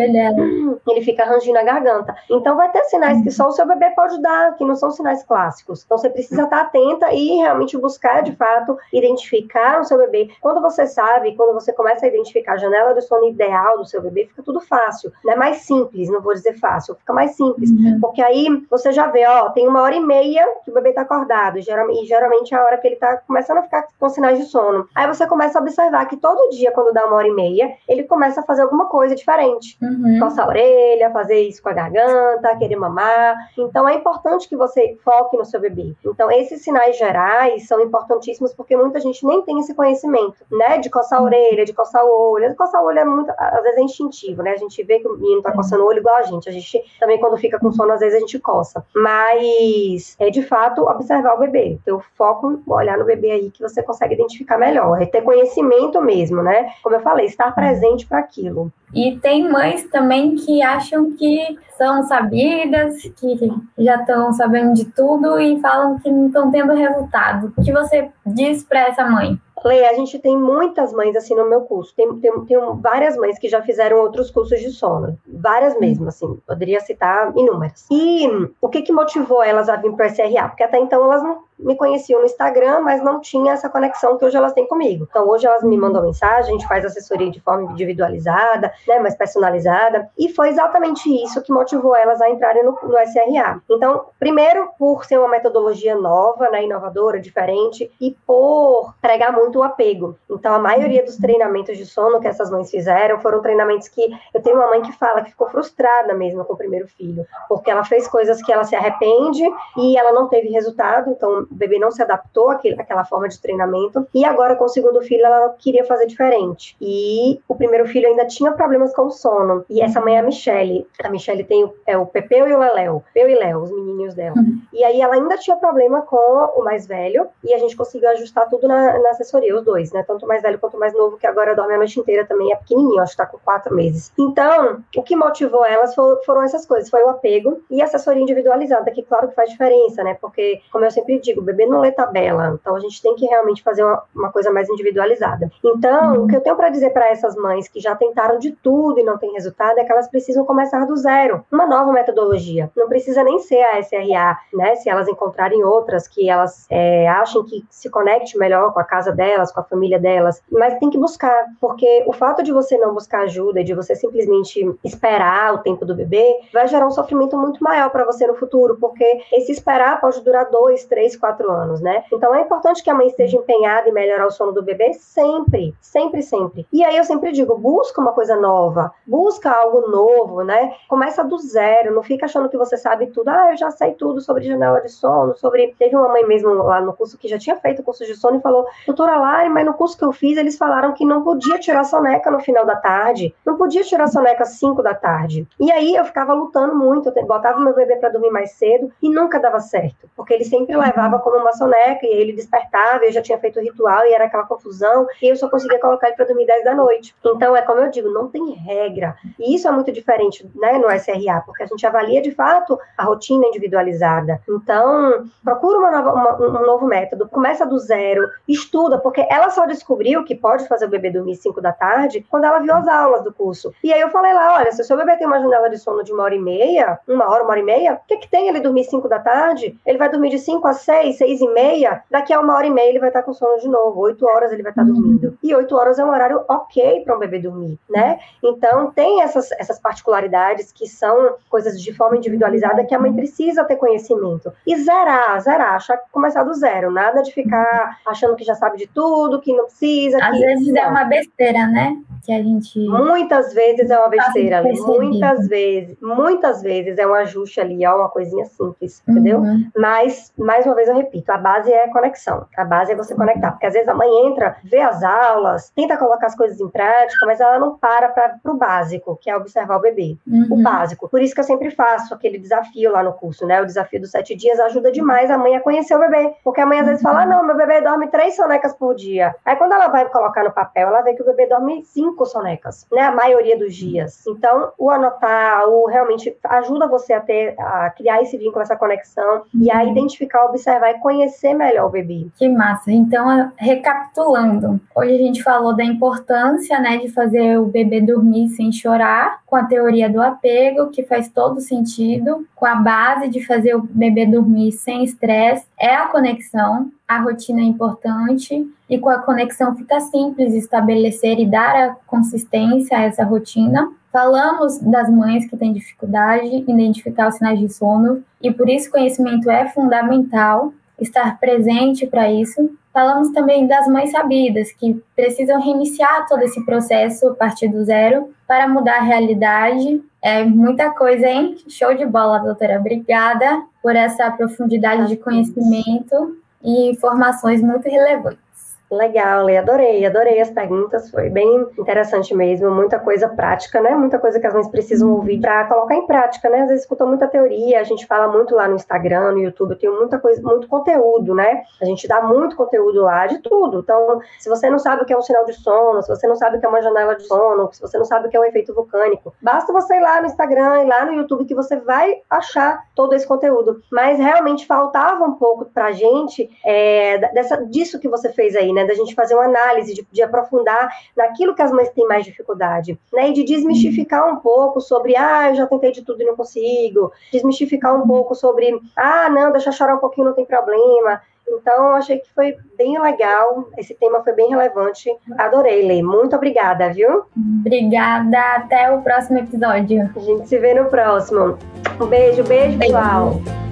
ele 0.89 1.03
fica 1.03 1.25
rangindo 1.25 1.59
a 1.59 1.63
garganta. 1.65 2.15
Então 2.31 2.57
vai 2.57 2.71
ter 2.71 2.85
sinais 2.85 3.21
que 3.23 3.31
só 3.31 3.49
o 3.49 3.53
seu 3.53 3.67
bebê 3.67 3.91
pode 3.91 4.21
dar, 4.23 4.55
que 4.57 4.65
não 4.65 4.77
são 4.77 4.91
sinais 4.91 5.25
clássicos. 5.25 5.83
Então 5.85 5.99
você 5.99 6.09
precisa 6.09 6.45
estar 6.45 6.61
atenta 6.61 7.13
e 7.13 7.37
realmente 7.37 7.77
buscar, 7.77 8.23
de 8.23 8.33
fato, 8.37 8.79
identificar 8.93 9.81
o 9.81 9.85
seu 9.85 9.99
bebê. 9.99 10.31
Quando 10.41 10.61
você 10.61 10.87
sabe, 10.87 11.35
quando 11.35 11.53
você 11.53 11.73
começa 11.73 12.07
a 12.07 12.09
identificar 12.09 12.53
a 12.53 12.59
janela 12.59 12.95
do 12.95 13.03
sono 13.03 13.29
ideal 13.29 13.79
do 13.79 13.87
seu 13.87 14.01
bebê, 14.01 14.27
fica 14.27 14.43
tudo 14.43 14.61
fácil. 14.61 15.13
Não 15.25 15.33
é 15.33 15.37
mais 15.37 15.59
simples, 15.59 16.09
não 16.09 16.21
vou 16.21 16.35
dizer 16.35 16.55
fácil, 16.59 16.95
fica 16.95 17.13
mais 17.13 17.33
simples. 17.33 17.71
Uhum. 17.71 17.99
Porque 18.01 18.23
aí 18.23 18.47
você 18.71 18.93
já 18.93 19.09
vê, 19.09 19.27
ó, 19.27 19.51
tem 19.51 19.67
uma 19.67 19.83
hora 19.83 19.97
e 19.97 20.01
meia 20.01 20.47
que 20.65 20.71
o 20.71 20.75
bebê 20.75 20.93
tá 20.93 21.03
acordado, 21.03 21.59
e 21.59 21.63
geralmente, 21.63 22.05
e 22.05 22.07
geralmente 22.07 22.55
é 22.55 22.57
a 22.57 22.65
hora 22.65 22.79
que 22.79 22.87
ele 22.87 22.97
tá 22.97 23.17
começando 23.27 23.39
começando 23.40 23.59
a 23.59 23.62
ficar 23.62 23.87
com 23.98 24.09
sinais 24.09 24.38
de 24.38 24.44
sono. 24.44 24.87
Aí 24.94 25.07
você 25.07 25.26
começa 25.26 25.59
a 25.59 25.62
observar 25.62 26.07
que 26.07 26.16
todo 26.16 26.50
dia, 26.50 26.70
quando 26.72 26.92
dá 26.92 27.07
uma 27.07 27.16
hora 27.16 27.26
e 27.26 27.33
meia, 27.33 27.72
ele 27.88 28.05
começa 28.05 28.40
a 28.40 28.42
fazer 28.42 28.62
alguma 28.62 28.87
coisa 28.87 29.14
diferente. 29.14 29.79
Uhum. 29.81 30.18
Coçar 30.20 30.44
a 30.44 30.48
orelha, 30.48 31.11
fazer 31.11 31.40
isso 31.40 31.62
com 31.62 31.70
a 31.70 31.72
garganta, 31.72 32.57
querer 32.57 32.76
mamar. 32.76 33.37
Então 33.57 33.88
é 33.88 33.94
importante 33.94 34.48
que 34.48 34.57
você 34.57 34.98
foque 35.03 35.37
no 35.37 35.44
seu 35.44 35.61
bebê. 35.61 35.94
Então 36.05 36.31
esses 36.31 36.62
sinais 36.62 36.98
gerais 36.98 37.66
são 37.66 37.81
importantíssimos 37.81 38.53
porque 38.53 38.76
muita 38.76 39.00
gente 39.00 39.26
nem 39.26 39.42
tem 39.42 39.59
esse 39.59 39.74
conhecimento, 39.74 40.37
né? 40.50 40.79
De 40.79 40.90
coçar 40.90 41.20
a 41.20 41.22
orelha, 41.22 41.64
de 41.64 41.72
coçar 41.72 42.05
o 42.05 42.33
olho. 42.33 42.55
Coçar 42.55 42.83
o 42.83 42.87
olho 42.87 42.98
é 42.98 43.05
muito, 43.05 43.33
às 43.38 43.62
vezes 43.62 43.79
é 43.79 43.83
instintivo, 43.83 44.42
né? 44.42 44.50
A 44.53 44.57
gente 44.57 44.83
vê 44.83 44.98
que 44.98 45.09
o 45.09 45.16
menino 45.16 45.42
tá 45.42 45.53
coçando 45.53 45.83
o 45.83 45.87
olho 45.87 45.98
igual 45.98 46.16
a 46.16 46.22
gente. 46.22 46.48
A 46.48 46.53
gente 46.53 46.83
também, 46.98 47.18
quando 47.18 47.38
fica 47.38 47.59
com 47.59 47.72
sono, 47.72 47.92
às 47.92 48.00
vezes 48.00 48.16
a 48.16 48.20
gente 48.20 48.38
coça. 48.38 48.85
Mas 48.94 50.14
é 50.18 50.29
de 50.29 50.42
fato 50.42 50.83
observar 50.83 51.35
o 51.35 51.38
bebê. 51.38 51.79
Ter 51.85 51.92
o 51.92 52.00
foco, 52.16 52.61
olhar 52.66 52.98
no 52.98 53.05
bebê 53.05 53.30
aí 53.33 53.51
que 53.51 53.62
você 53.62 53.83
consegue 53.83 54.14
identificar 54.14 54.59
melhor. 54.59 55.01
É 55.01 55.07
ter 55.07 55.23
conhecimento 55.23 56.01
mesmo, 56.01 56.43
né? 56.43 56.73
Como 56.83 56.95
eu 56.95 57.01
falei, 57.01 57.27
estar 57.27 57.55
presente 57.55 58.07
para 58.07 58.19
aquilo. 58.19 58.73
E 58.95 59.19
tem 59.19 59.49
mães 59.49 59.85
também 59.88 60.35
que 60.35 60.62
acham 60.62 61.12
que 61.12 61.59
são 61.77 62.03
sabidas, 62.03 63.03
que 63.16 63.38
já 63.79 63.97
estão 63.97 64.33
sabendo 64.33 64.75
de 64.75 64.85
tudo 64.87 65.38
e 65.38 65.61
falam 65.61 65.99
que 65.99 66.11
não 66.11 66.27
estão 66.27 66.51
tendo 66.51 66.75
resultado. 66.75 67.53
O 67.57 67.62
que 67.62 67.73
você 67.73 68.11
diz 68.27 68.64
para 68.64 68.88
essa 68.88 69.09
mãe? 69.09 69.38
Lê, 69.64 69.87
a 69.87 69.93
gente 69.93 70.19
tem 70.19 70.37
muitas 70.37 70.93
mães 70.93 71.14
assim 71.14 71.35
no 71.35 71.49
meu 71.49 71.62
curso. 71.62 71.95
Tem, 71.95 72.11
tem, 72.19 72.45
tem 72.47 72.59
várias 72.81 73.16
mães 73.16 73.38
que 73.38 73.49
já 73.49 73.61
fizeram 73.62 73.99
outros 73.99 74.31
cursos 74.31 74.59
de 74.59 74.71
sono. 74.71 75.19
Várias 75.27 75.79
mesmo, 75.79 76.09
assim. 76.09 76.38
Poderia 76.47 76.81
citar 76.81 77.33
inúmeras. 77.37 77.87
E 77.90 78.27
o 78.61 78.69
que, 78.69 78.83
que 78.83 78.93
motivou 78.93 79.43
elas 79.43 79.69
a 79.69 79.77
vir 79.77 79.93
para 79.93 80.07
o 80.07 80.11
SRA? 80.11 80.49
Porque 80.49 80.64
até 80.64 80.79
então 80.79 81.05
elas 81.05 81.23
não 81.23 81.43
me 81.62 81.77
conheciam 81.77 82.20
no 82.20 82.27
Instagram, 82.27 82.81
mas 82.81 83.03
não 83.03 83.20
tinha 83.20 83.53
essa 83.53 83.68
conexão 83.68 84.16
que 84.16 84.25
hoje 84.25 84.37
elas 84.37 84.53
têm 84.53 84.66
comigo. 84.66 85.07
Então, 85.09 85.29
hoje 85.29 85.46
elas 85.46 85.62
me 85.62 85.77
mandam 85.77 86.03
mensagem, 86.03 86.51
a 86.51 86.53
gente 86.53 86.66
faz 86.66 86.85
assessoria 86.85 87.31
de 87.31 87.40
forma 87.40 87.70
individualizada, 87.73 88.73
né, 88.87 88.99
mais 88.99 89.14
personalizada, 89.14 90.09
e 90.18 90.29
foi 90.29 90.49
exatamente 90.49 91.09
isso 91.23 91.42
que 91.42 91.53
motivou 91.53 91.94
elas 91.94 92.20
a 92.20 92.29
entrarem 92.29 92.64
no, 92.64 92.73
no 92.83 92.99
SRA. 92.99 93.61
Então, 93.68 94.07
primeiro, 94.18 94.70
por 94.79 95.05
ser 95.05 95.18
uma 95.18 95.29
metodologia 95.29 95.94
nova, 95.94 96.49
né, 96.51 96.64
inovadora, 96.64 97.20
diferente, 97.20 97.90
e 98.01 98.16
por 98.27 98.94
pregar 99.01 99.33
muito 99.33 99.59
o 99.59 99.62
apego. 99.62 100.16
Então, 100.29 100.55
a 100.55 100.59
maioria 100.59 101.05
dos 101.05 101.16
treinamentos 101.16 101.77
de 101.77 101.87
sono 101.87 102.20
que 102.20 102.29
essas 102.29 102.51
mães 102.51 102.70
fizeram 102.70 103.20
foram 103.20 103.40
treinamentos 103.40 103.88
que 103.88 104.11
eu 104.33 104.42
tenho 104.42 104.57
uma 104.57 104.68
mãe 104.68 104.83
que 104.83 104.92
fala 104.92 105.23
que 105.23 105.31
ficou 105.31 105.49
frustrada 105.49 106.14
mesmo 106.14 106.44
com 106.44 106.55
o 106.55 106.57
primeiro 106.57 106.88
filho, 106.88 107.27
porque 107.49 107.70
ela 107.70 107.85
fez 107.85 108.09
coisas 108.09 108.42
que 108.42 108.53
ela 108.53 108.64
se 108.64 108.75
arrepende 108.75 109.42
e 109.77 109.96
ela 109.96 110.12
não 110.12 110.29
teve 110.29 110.49
resultado, 110.49 111.11
então 111.11 111.46
o 111.51 111.55
bebê 111.55 111.79
não 111.79 111.91
se 111.91 112.03
adaptou 112.03 112.51
àquele, 112.51 112.81
àquela 112.81 113.05
forma 113.05 113.29
de 113.29 113.41
treinamento, 113.41 114.07
e 114.15 114.25
agora 114.25 114.57
com 114.57 114.65
o 114.65 114.69
segundo 114.69 115.01
filho 115.03 115.25
ela 115.25 115.55
queria 115.59 115.85
fazer 115.85 116.07
diferente. 116.07 116.77
E 116.81 117.41
o 117.49 117.55
primeiro 117.55 117.87
filho 117.87 118.09
ainda 118.09 118.27
tinha 118.27 118.53
problemas 118.53 118.95
com 118.95 119.07
o 119.07 119.11
sono, 119.11 119.65
e 119.69 119.81
essa 119.83 120.01
mãe 120.01 120.17
é 120.17 120.21
a 120.21 120.23
Michelle. 120.23 120.87
A 121.03 121.09
Michelle 121.09 121.45
tem 121.45 121.65
o, 121.65 121.75
é, 121.87 121.97
o 121.97 122.07
Pepeu 122.07 122.49
e 122.49 122.53
o 122.53 122.59
Leléu, 122.59 123.03
Pepeu 123.13 123.31
e 123.31 123.35
Léo, 123.35 123.63
os 123.63 123.71
menininhos 123.71 124.15
dela. 124.15 124.37
Uhum. 124.37 124.61
E 124.73 124.85
aí 124.85 125.01
ela 125.01 125.15
ainda 125.15 125.37
tinha 125.37 125.57
problema 125.57 126.03
com 126.03 126.17
o 126.17 126.65
mais 126.65 126.87
velho, 126.87 127.27
e 127.45 127.53
a 127.53 127.59
gente 127.59 127.77
conseguiu 127.77 128.09
ajustar 128.11 128.49
tudo 128.49 128.69
na, 128.69 128.99
na 128.99 129.11
assessoria, 129.11 129.55
os 129.57 129.65
dois, 129.65 129.93
né? 129.93 130.05
Tanto 130.07 130.25
o 130.25 130.29
mais 130.29 130.43
velho 130.43 130.59
quanto 130.59 130.77
o 130.77 130.81
mais 130.81 130.93
novo, 130.95 131.17
que 131.17 131.27
agora 131.27 131.55
dorme 131.55 131.75
a 131.75 131.79
noite 131.79 131.99
inteira 131.99 132.27
também, 132.27 132.53
é 132.53 132.57
pequenininho, 132.57 133.01
acho 133.01 133.13
que 133.13 133.19
tá 133.19 133.27
com 133.27 133.39
quatro 133.39 133.75
meses. 133.75 134.13
Então, 134.19 134.83
o 134.97 135.03
que 135.03 135.17
motivou 135.17 135.65
elas 135.65 135.95
foram 135.95 136.43
essas 136.43 136.67
coisas, 136.67 136.91
foi 136.91 137.03
o 137.03 137.09
apego 137.09 137.63
e 137.71 137.81
a 137.81 137.85
assessoria 137.85 138.23
individualizada, 138.23 138.91
que 138.91 139.03
claro 139.03 139.29
que 139.29 139.35
faz 139.35 139.51
diferença, 139.51 140.03
né? 140.03 140.17
Porque, 140.21 140.61
como 140.73 140.85
eu 140.85 140.91
sempre 140.91 141.19
digo, 141.19 141.39
o 141.40 141.44
bebê 141.44 141.66
não 141.66 141.81
lê 141.81 141.90
tabela, 141.90 142.59
então 142.61 142.76
a 142.76 142.81
gente 142.81 143.00
tem 143.03 143.14
que 143.14 143.26
realmente 143.26 143.62
fazer 143.62 143.85
uma, 143.85 144.03
uma 144.14 144.33
coisa 144.33 144.50
mais 144.50 144.68
individualizada. 144.68 145.50
Então, 145.64 146.14
uhum. 146.14 146.24
o 146.24 146.26
que 146.29 146.37
eu 146.37 146.40
tenho 146.40 146.57
para 146.57 146.68
dizer 146.68 146.90
para 146.90 147.09
essas 147.09 147.35
mães 147.35 147.68
que 147.68 147.81
já 147.81 147.94
tentaram 147.94 148.38
de 148.38 148.53
tudo 148.53 149.00
e 149.00 149.03
não 149.03 149.18
tem 149.18 149.33
resultado 149.33 149.79
é 149.79 149.85
que 149.85 149.92
elas 149.92 150.09
precisam 150.09 150.44
começar 150.44 150.85
do 150.87 150.96
zero, 150.96 151.44
uma 151.50 151.66
nova 151.66 151.92
metodologia. 151.92 152.70
Não 152.76 152.88
precisa 152.88 153.22
nem 153.24 153.38
ser 153.40 153.62
a 153.62 153.81
SRA, 153.81 154.38
né? 154.53 154.76
Se 154.76 154.88
elas 154.88 155.09
encontrarem 155.09 155.64
outras 155.64 156.07
que 156.07 156.29
elas 156.29 156.66
é, 156.70 157.09
achem 157.09 157.44
que 157.44 157.64
se 157.70 157.88
conecte 157.88 158.37
melhor 158.38 158.72
com 158.72 158.81
a 158.81 158.85
casa 158.85 159.12
delas, 159.12 159.53
com 159.53 159.61
a 159.61 159.64
família 159.64 159.98
delas, 159.98 160.42
mas 160.50 160.79
tem 160.79 160.90
que 160.90 160.98
buscar, 160.98 161.46
porque 161.61 162.05
o 162.07 162.12
fato 162.12 162.42
de 162.42 162.53
você 162.53 162.76
não 162.76 162.94
buscar 162.94 163.22
ajuda 163.22 163.61
e 163.61 163.64
de 163.64 163.74
você 163.74 163.94
simplesmente 163.94 164.79
esperar 164.85 165.55
o 165.55 165.59
tempo 165.59 165.85
do 165.85 165.94
bebê 165.94 166.40
vai 166.53 166.66
gerar 166.68 166.87
um 166.87 166.90
sofrimento 166.90 167.37
muito 167.37 167.62
maior 167.62 167.90
para 167.90 168.05
você 168.05 168.26
no 168.26 168.35
futuro, 168.35 168.76
porque 168.81 169.22
esse 169.33 169.53
esperar 169.53 170.00
pode 170.00 170.20
durar 170.22 170.50
dois, 170.50 170.85
três, 170.85 171.16
quatro 171.16 171.30
quatro 171.31 171.51
anos, 171.51 171.81
né? 171.81 172.05
Então 172.12 172.35
é 172.35 172.40
importante 172.40 172.83
que 172.83 172.90
a 172.90 172.95
mãe 172.95 173.07
esteja 173.07 173.37
empenhada 173.37 173.88
em 173.88 173.93
melhorar 173.93 174.27
o 174.27 174.31
sono 174.31 174.53
do 174.53 174.62
bebê 174.62 174.93
sempre, 174.95 175.75
sempre, 175.81 176.23
sempre. 176.23 176.66
E 176.73 176.85
aí 176.85 176.97
eu 176.97 177.05
sempre 177.05 177.33
digo, 177.33 177.57
busca 177.57 178.01
uma 178.01 178.12
coisa 178.12 178.37
nova, 178.37 178.93
busca 179.07 179.51
algo 179.51 179.88
novo, 179.88 180.43
né? 180.43 180.75
Começa 180.88 181.23
do 181.23 181.38
zero, 181.38 181.95
não 181.95 182.03
fica 182.03 182.27
achando 182.27 182.49
que 182.49 182.57
você 182.57 182.77
sabe 182.77 183.07
tudo. 183.09 183.29
Ah, 183.29 183.51
eu 183.51 183.57
já 183.57 183.71
sei 183.71 183.93
tudo 183.93 184.21
sobre 184.21 184.45
janela 184.45 184.81
de 184.81 184.88
sono, 184.88 185.37
sobre. 185.37 185.75
Teve 185.79 185.97
uma 185.97 186.09
mãe 186.09 186.27
mesmo 186.27 186.53
lá 186.55 186.81
no 186.81 186.93
curso 186.93 187.16
que 187.16 187.29
já 187.29 187.38
tinha 187.38 187.57
feito 187.57 187.83
curso 187.83 188.05
de 188.05 188.14
sono 188.14 188.38
e 188.38 188.40
falou, 188.40 188.66
doutora 188.87 189.16
Lari, 189.16 189.49
mas 189.49 189.64
no 189.64 189.75
curso 189.75 189.97
que 189.97 190.05
eu 190.05 190.12
fiz, 190.12 190.37
eles 190.37 190.57
falaram 190.57 190.93
que 190.93 191.05
não 191.05 191.23
podia 191.23 191.59
tirar 191.59 191.85
soneca 191.85 192.31
no 192.31 192.40
final 192.40 192.66
da 192.66 192.77
tarde, 192.77 193.35
não 193.45 193.57
podia 193.57 193.83
tirar 193.83 194.07
soneca 194.09 194.43
às 194.43 194.51
5 194.51 194.83
da 194.83 194.95
tarde. 194.95 195.47
E 195.59 195.71
aí 195.71 195.95
eu 195.95 196.05
ficava 196.05 196.33
lutando 196.33 196.75
muito, 196.75 197.09
eu 197.09 197.27
botava 197.27 197.61
meu 197.61 197.75
bebê 197.75 197.97
para 197.97 198.09
dormir 198.09 198.31
mais 198.31 198.53
cedo 198.53 198.90
e 199.03 199.11
nunca 199.11 199.38
dava 199.38 199.61
certo, 199.61 200.09
porque 200.16 200.35
ele 200.35 200.45
sempre 200.45 200.77
levava 200.77 201.19
como 201.21 201.37
uma 201.37 201.53
soneca, 201.53 202.07
e 202.07 202.11
ele 202.11 202.33
despertava, 202.33 203.05
eu 203.05 203.13
já 203.13 203.23
tinha 203.23 203.39
feito 203.39 203.59
o 203.59 203.63
ritual, 203.63 204.05
e 204.07 204.13
era 204.13 204.25
aquela 204.25 204.45
confusão, 204.47 205.07
e 205.23 205.29
eu 205.29 205.37
só 205.37 205.49
conseguia 205.49 205.79
colocar 205.79 206.09
ele 206.09 206.17
para 206.17 206.27
dormir 206.27 206.47
10 206.47 206.65
da 206.65 206.75
noite. 206.75 207.15
Então, 207.25 207.57
é 207.57 207.63
como 207.63 207.81
eu 207.81 207.91
digo, 207.91 208.09
não 208.11 208.29
tem 208.29 208.51
regra. 208.53 209.17
E 209.39 209.55
isso 209.55 209.69
é 209.69 209.71
muito 209.71 209.93
diferente 209.93 210.49
né, 210.55 210.79
no 210.79 210.91
SRA, 210.91 211.43
porque 211.45 211.63
a 211.63 211.67
gente 211.67 211.87
avalia 211.87 212.21
de 212.21 212.31
fato 212.31 212.79
a 212.97 213.05
rotina 213.05 213.47
individualizada. 213.47 214.41
Então, 214.49 215.25
procura 215.45 215.79
uma 215.79 215.91
nova, 215.91 216.13
uma, 216.13 216.63
um 216.63 216.67
novo 216.67 216.87
método, 216.87 217.29
começa 217.29 217.67
do 217.67 217.79
zero, 217.79 218.29
estuda, 218.49 218.99
porque 218.99 219.27
ela 219.29 219.51
só 219.51 219.67
descobriu 219.67 220.25
que 220.25 220.35
pode 220.35 220.67
fazer 220.69 220.87
o 220.87 220.89
bebê 220.89 221.11
dormir 221.11 221.37
5 221.37 221.61
da 221.61 221.73
tarde 221.73 222.25
quando 222.29 222.45
ela 222.45 222.59
viu 222.59 222.75
as 222.75 222.87
aulas 222.89 223.23
do 223.23 223.33
curso. 223.33 223.73
E 223.83 223.93
aí 223.93 224.01
eu 224.01 224.11
falei 224.11 224.33
lá, 224.33 224.57
olha, 224.57 224.73
se 224.73 224.83
o 224.83 224.85
seu 224.85 224.97
bebê 224.97 225.17
tem 225.17 225.27
uma 225.27 225.41
janela 225.41 225.69
de 225.69 225.79
sono 225.79 226.03
de 226.03 226.13
uma 226.13 226.25
hora 226.25 226.35
e 226.35 226.39
meia, 226.39 226.99
uma 227.07 227.29
hora, 227.31 227.43
uma 227.43 227.51
hora 227.51 227.61
e 227.61 227.65
meia, 227.65 227.95
o 227.95 228.07
que, 228.07 228.19
que 228.19 228.29
tem 228.29 228.49
ele 228.49 228.61
dormir 228.61 228.85
5 228.85 229.09
da 229.09 229.19
tarde? 229.19 229.79
Ele 229.87 229.99
vai 229.99 230.09
dormir 230.09 230.31
de 230.31 230.39
5 230.39 230.67
a 230.67 230.73
6, 230.73 231.00
6 231.13 231.41
e 231.41 231.49
meia, 231.49 232.03
daqui 232.11 232.33
a 232.33 232.41
uma 232.41 232.55
hora 232.55 232.67
e 232.67 232.71
meia 232.71 232.89
ele 232.89 232.99
vai 232.99 233.09
estar 233.09 233.23
com 233.23 233.33
sono 233.33 233.59
de 233.59 233.69
novo, 233.69 234.01
oito 234.01 234.27
horas 234.27 234.53
ele 234.53 234.63
vai 234.63 234.73
estar 234.73 234.83
uhum. 234.83 234.93
dormindo. 234.93 235.39
E 235.43 235.55
oito 235.55 235.77
horas 235.77 235.99
é 235.99 236.05
um 236.05 236.11
horário 236.11 236.43
ok 236.49 237.03
para 237.05 237.17
um 237.17 237.19
bebê 237.19 237.39
dormir, 237.39 237.79
né? 237.89 238.19
Então 238.43 238.91
tem 238.91 239.23
essas, 239.23 239.51
essas 239.53 239.79
particularidades 239.79 240.73
que 240.73 240.87
são 240.87 241.35
coisas 241.49 241.81
de 241.81 241.93
forma 241.93 242.17
individualizada 242.17 242.85
que 242.85 242.95
a 242.95 242.99
mãe 242.99 243.13
precisa 243.13 243.65
ter 243.65 243.77
conhecimento. 243.77 244.53
E 244.67 244.77
zerar, 244.77 245.41
zerar, 245.41 245.75
achar 245.75 245.97
que 245.97 246.11
começar 246.11 246.45
do 246.45 246.55
zero, 246.55 246.91
nada 246.91 247.23
de 247.23 247.33
ficar 247.33 247.99
achando 248.07 248.37
que 248.37 248.45
já 248.45 248.55
sabe 248.55 248.79
de 248.79 248.87
tudo, 248.87 249.41
que 249.41 249.55
não 249.55 249.65
precisa. 249.65 250.19
Às 250.19 250.37
que... 250.37 250.45
vezes 250.45 250.75
é 250.75 250.87
uma 250.87 251.05
besteira, 251.05 251.67
né? 251.67 251.97
Que 252.25 252.33
a 252.33 252.43
gente. 252.43 252.79
Muitas 252.79 253.55
vezes 253.55 253.91
é 253.91 253.99
uma 253.99 254.09
besteira, 254.09 254.63
muitas 254.63 255.49
vezes, 255.49 255.97
muitas 256.03 256.63
vezes 256.63 256.99
é 256.99 257.07
um 257.07 257.15
ajuste 257.15 257.61
ali, 257.61 257.83
é 257.83 257.91
uma 257.91 258.09
coisinha 258.09 258.45
simples, 258.45 259.03
entendeu? 259.09 259.39
Uhum. 259.39 259.71
Mas, 259.77 260.31
mais 260.37 260.67
uma 260.67 260.75
vez 260.75 260.89
eu 260.90 260.96
repito, 260.96 261.31
a 261.33 261.38
base 261.38 261.72
é 261.72 261.88
conexão. 261.88 262.46
A 262.57 262.64
base 262.64 262.92
é 262.92 262.96
você 262.96 263.14
conectar. 263.14 263.53
Porque 263.53 263.66
às 263.66 263.74
vezes 263.74 263.88
a 263.88 263.94
mãe 263.94 264.09
entra, 264.26 264.57
vê 264.64 264.81
as 264.81 265.03
aulas, 265.03 265.70
tenta 265.70 265.96
colocar 265.96 266.26
as 266.26 266.35
coisas 266.35 266.61
em 266.61 266.68
prática, 266.68 267.26
mas 267.26 267.40
ela 267.40 267.59
não 267.59 267.76
para 267.76 268.09
para 268.09 268.38
o 268.44 268.55
básico, 268.55 269.18
que 269.20 269.31
é 269.31 269.37
observar 269.37 269.76
o 269.76 269.81
bebê. 269.81 270.16
Uhum. 270.26 270.48
O 270.50 270.62
básico. 270.62 271.09
Por 271.09 271.20
isso 271.22 271.35
que 271.35 271.40
eu 271.40 271.44
sempre 271.44 271.70
faço 271.70 272.14
aquele 272.14 272.38
desafio 272.38 272.92
lá 272.92 273.03
no 273.03 273.12
curso, 273.12 273.46
né? 273.46 273.61
O 273.61 273.66
desafio 273.66 274.00
dos 274.00 274.11
sete 274.11 274.35
dias 274.35 274.59
ajuda 274.61 274.90
demais 274.90 275.31
a 275.31 275.38
mãe 275.38 275.57
a 275.57 275.61
conhecer 275.61 275.94
o 275.94 276.00
bebê. 276.00 276.35
Porque 276.44 276.61
a 276.61 276.66
mãe 276.66 276.81
às 276.81 276.87
vezes 276.87 277.03
fala: 277.03 277.22
ah, 277.22 277.26
não, 277.26 277.44
meu 277.44 277.57
bebê 277.57 277.81
dorme 277.81 278.09
três 278.09 278.37
sonecas 278.37 278.74
por 278.74 278.94
dia. 278.94 279.35
Aí 279.44 279.57
quando 279.57 279.72
ela 279.72 279.88
vai 279.88 280.09
colocar 280.09 280.44
no 280.44 280.53
papel, 280.53 280.88
ela 280.88 281.03
vê 281.03 281.14
que 281.14 281.22
o 281.22 281.26
bebê 281.26 281.46
dorme 281.46 281.85
cinco 281.85 282.24
sonecas, 282.26 282.87
né? 282.92 283.03
A 283.03 283.12
maioria 283.12 283.59
dos 283.59 283.74
dias. 283.74 284.26
Então, 284.26 284.72
o 284.79 284.90
anotar, 284.90 285.68
o 285.68 285.87
realmente 285.87 286.37
ajuda 286.44 286.87
você 286.87 287.12
a 287.12 287.20
ter, 287.20 287.55
a 287.59 287.90
criar 287.90 288.22
esse 288.22 288.37
vínculo, 288.37 288.62
essa 288.62 288.76
conexão, 288.76 289.42
uhum. 289.55 289.62
e 289.62 289.70
a 289.70 289.85
identificar, 289.85 290.44
observar 290.44 290.80
e 290.88 290.99
conhecer 290.99 291.55
melhor 291.55 291.87
o 291.87 291.90
bebê. 291.90 292.27
Que 292.37 292.49
massa. 292.49 292.90
Então, 292.90 293.53
recapitulando, 293.57 294.81
hoje 294.95 295.14
a 295.14 295.19
gente 295.19 295.43
falou 295.43 295.75
da 295.75 295.85
importância, 295.85 296.79
né, 296.81 296.99
de 296.99 297.09
fazer 297.09 297.59
o 297.59 297.66
bebê 297.66 298.01
dormir 298.01 298.49
sem 298.51 298.73
chorar, 298.73 299.40
com 299.47 299.57
a 299.57 299.64
teoria 299.64 300.09
do 300.09 300.23
apego, 300.23 300.90
que 300.90 301.03
faz 301.03 301.29
todo 301.29 301.61
sentido, 301.61 302.47
com 302.55 302.66
a 302.66 302.75
base 302.75 303.29
de 303.29 303.45
fazer 303.45 303.75
o 303.75 303.83
bebê 303.83 304.27
dormir 304.27 304.73
sem 304.73 305.05
estresse, 305.05 305.66
é 305.79 305.95
a 305.95 306.07
conexão, 306.07 306.90
a 307.07 307.19
rotina 307.19 307.61
é 307.61 307.64
importante 307.64 308.64
e 308.88 308.99
com 308.99 309.09
a 309.09 309.19
conexão 309.19 309.75
fica 309.75 310.01
simples 310.01 310.55
estabelecer 310.55 311.40
e 311.40 311.47
dar 311.47 311.75
a 311.75 311.97
consistência 312.07 312.97
a 312.97 313.03
essa 313.03 313.25
rotina. 313.25 313.90
Falamos 314.12 314.79
das 314.79 315.09
mães 315.09 315.46
que 315.49 315.57
têm 315.57 315.73
dificuldade 315.73 316.46
em 316.46 316.64
identificar 316.68 317.29
os 317.29 317.37
sinais 317.37 317.59
de 317.59 317.68
sono 317.68 318.25
e 318.42 318.53
por 318.53 318.68
isso 318.68 318.90
conhecimento 318.90 319.49
é 319.51 319.68
fundamental 319.68 320.73
estar 320.99 321.38
presente 321.38 322.07
para 322.07 322.31
isso. 322.31 322.77
Falamos 322.92 323.31
também 323.31 323.68
das 323.68 323.87
mães 323.87 324.11
sabidas, 324.11 324.73
que 324.73 325.01
precisam 325.14 325.61
reiniciar 325.61 326.27
todo 326.29 326.42
esse 326.42 326.64
processo 326.64 327.29
a 327.29 327.35
partir 327.35 327.68
do 327.68 327.85
zero 327.85 328.31
para 328.49 328.68
mudar 328.68 328.99
a 328.99 329.03
realidade. 329.03 330.03
É 330.20 330.44
muita 330.44 330.90
coisa, 330.90 331.27
hein? 331.27 331.57
Show 331.68 331.94
de 331.94 332.05
bola, 332.05 332.40
doutora. 332.40 332.81
Obrigada 332.81 333.62
por 333.81 333.94
essa 333.94 334.29
profundidade 334.33 335.07
de 335.07 335.16
conhecimento 335.16 336.37
e 336.62 336.90
informações 336.90 337.62
muito 337.62 337.88
relevantes. 337.88 338.50
Legal, 338.90 339.44
Lê, 339.44 339.57
adorei, 339.57 340.05
adorei 340.05 340.40
as 340.40 340.50
perguntas, 340.50 341.09
foi 341.11 341.31
bem 341.31 341.64
interessante 341.79 342.35
mesmo, 342.35 342.72
muita 342.72 342.98
coisa 342.98 343.29
prática, 343.29 343.81
né? 343.81 343.94
Muita 343.94 344.18
coisa 344.18 344.40
que 344.40 344.46
as 344.48 344.53
mães 344.53 344.68
precisam 344.68 345.12
ouvir 345.12 345.40
para 345.40 345.64
colocar 345.66 345.94
em 345.94 346.07
prática, 346.09 346.48
né? 346.48 346.62
Às 346.62 346.68
vezes 346.68 346.83
escuta 346.83 347.07
muita 347.07 347.29
teoria, 347.29 347.81
a 347.81 347.85
gente 347.85 348.05
fala 348.05 348.26
muito 348.26 348.53
lá 348.53 348.66
no 348.66 348.74
Instagram, 348.74 349.31
no 349.31 349.38
YouTube, 349.38 349.76
tenho 349.76 349.96
muita 349.96 350.18
coisa, 350.18 350.42
muito 350.42 350.66
conteúdo, 350.66 351.37
né? 351.37 351.62
A 351.81 351.85
gente 351.85 352.09
dá 352.09 352.20
muito 352.20 352.57
conteúdo 352.57 353.03
lá 353.03 353.29
de 353.29 353.38
tudo. 353.38 353.79
Então, 353.79 354.20
se 354.40 354.48
você 354.48 354.68
não 354.68 354.79
sabe 354.81 355.03
o 355.03 355.07
que 355.07 355.12
é 355.12 355.16
um 355.16 355.22
sinal 355.22 355.44
de 355.44 355.53
sono, 355.53 356.03
se 356.03 356.09
você 356.09 356.26
não 356.26 356.35
sabe 356.35 356.57
o 356.57 356.61
que 356.61 356.66
é 356.66 356.68
uma 356.68 356.83
janela 356.83 357.14
de 357.14 357.22
sono, 357.29 357.68
se 357.72 357.81
você 357.81 357.96
não 357.96 358.05
sabe 358.05 358.26
o 358.26 358.31
que 358.31 358.37
é 358.37 358.40
um 358.40 358.44
efeito 358.44 358.74
vulcânico, 358.74 359.33
basta 359.40 359.72
você 359.72 359.98
ir 359.98 360.00
lá 360.00 360.20
no 360.20 360.26
Instagram 360.26 360.83
e 360.83 360.88
lá 360.88 361.05
no 361.05 361.12
YouTube 361.12 361.44
que 361.44 361.55
você 361.55 361.76
vai 361.76 362.22
achar 362.29 362.83
todo 362.96 363.14
esse 363.14 363.26
conteúdo. 363.26 363.81
Mas 363.92 364.18
realmente 364.18 364.66
faltava 364.66 365.24
um 365.24 365.35
pouco 365.35 365.66
pra 365.66 365.92
gente 365.92 366.50
é, 366.66 367.18
dessa, 367.33 367.64
disso 367.66 368.00
que 368.00 368.09
você 368.09 368.33
fez 368.33 368.57
aí, 368.57 368.72
né? 368.72 368.80
Né? 368.81 368.87
Da 368.87 368.95
gente 368.95 369.14
fazer 369.14 369.35
uma 369.35 369.45
análise, 369.45 369.95
de, 369.95 370.07
de, 370.11 370.23
aprofundar 370.23 370.88
naquilo 371.16 371.55
que 371.55 371.62
as 371.62 371.73
mães 371.73 371.90
têm 371.90 372.07
mais 372.07 372.25
dificuldade, 372.25 372.99
né? 373.12 373.31
E 373.31 373.33
de 373.33 373.45
desmistificar 373.45 374.29
um 374.29 374.37
pouco 374.37 374.81
sobre, 374.81 375.16
ah, 375.16 375.51
eu 375.51 375.55
já 375.55 375.66
tentei 375.66 375.93
de 375.93 376.03
tudo 376.03 376.23
e 376.23 376.27
não 376.27 376.37
consigo. 376.37 377.12
Desmistificar 377.33 377.95
um 377.95 378.07
pouco 378.07 378.35
sobre, 378.35 378.81
ah, 378.97 379.29
não, 379.29 379.53
deixa 379.53 379.71
eu 379.71 379.73
chorar 379.73 379.97
um 379.97 380.01
pouquinho, 380.01 380.29
não 380.29 380.35
tem 380.35 380.45
problema. 380.45 381.21
Então, 381.53 381.97
achei 381.97 382.19
que 382.19 382.33
foi 382.33 382.57
bem 382.79 383.01
legal. 383.01 383.69
Esse 383.77 383.95
tema 383.95 384.23
foi 384.23 384.33
bem 384.33 384.51
relevante. 384.51 385.11
Adorei, 385.37 385.87
Lei. 385.87 386.03
Muito 386.03 386.37
obrigada, 386.37 386.93
viu? 386.93 387.25
Obrigada. 387.61 388.38
Até 388.57 388.90
o 388.90 389.03
próximo 389.03 389.38
episódio. 389.38 390.11
A 390.14 390.21
gente 390.21 390.49
se 390.49 390.59
vê 390.59 390.75
no 390.75 390.88
próximo. 390.88 391.59
Um 392.01 392.07
beijo, 392.07 392.45
beijo, 392.45 392.79
beijo. 392.79 392.79
pessoal. 392.79 393.70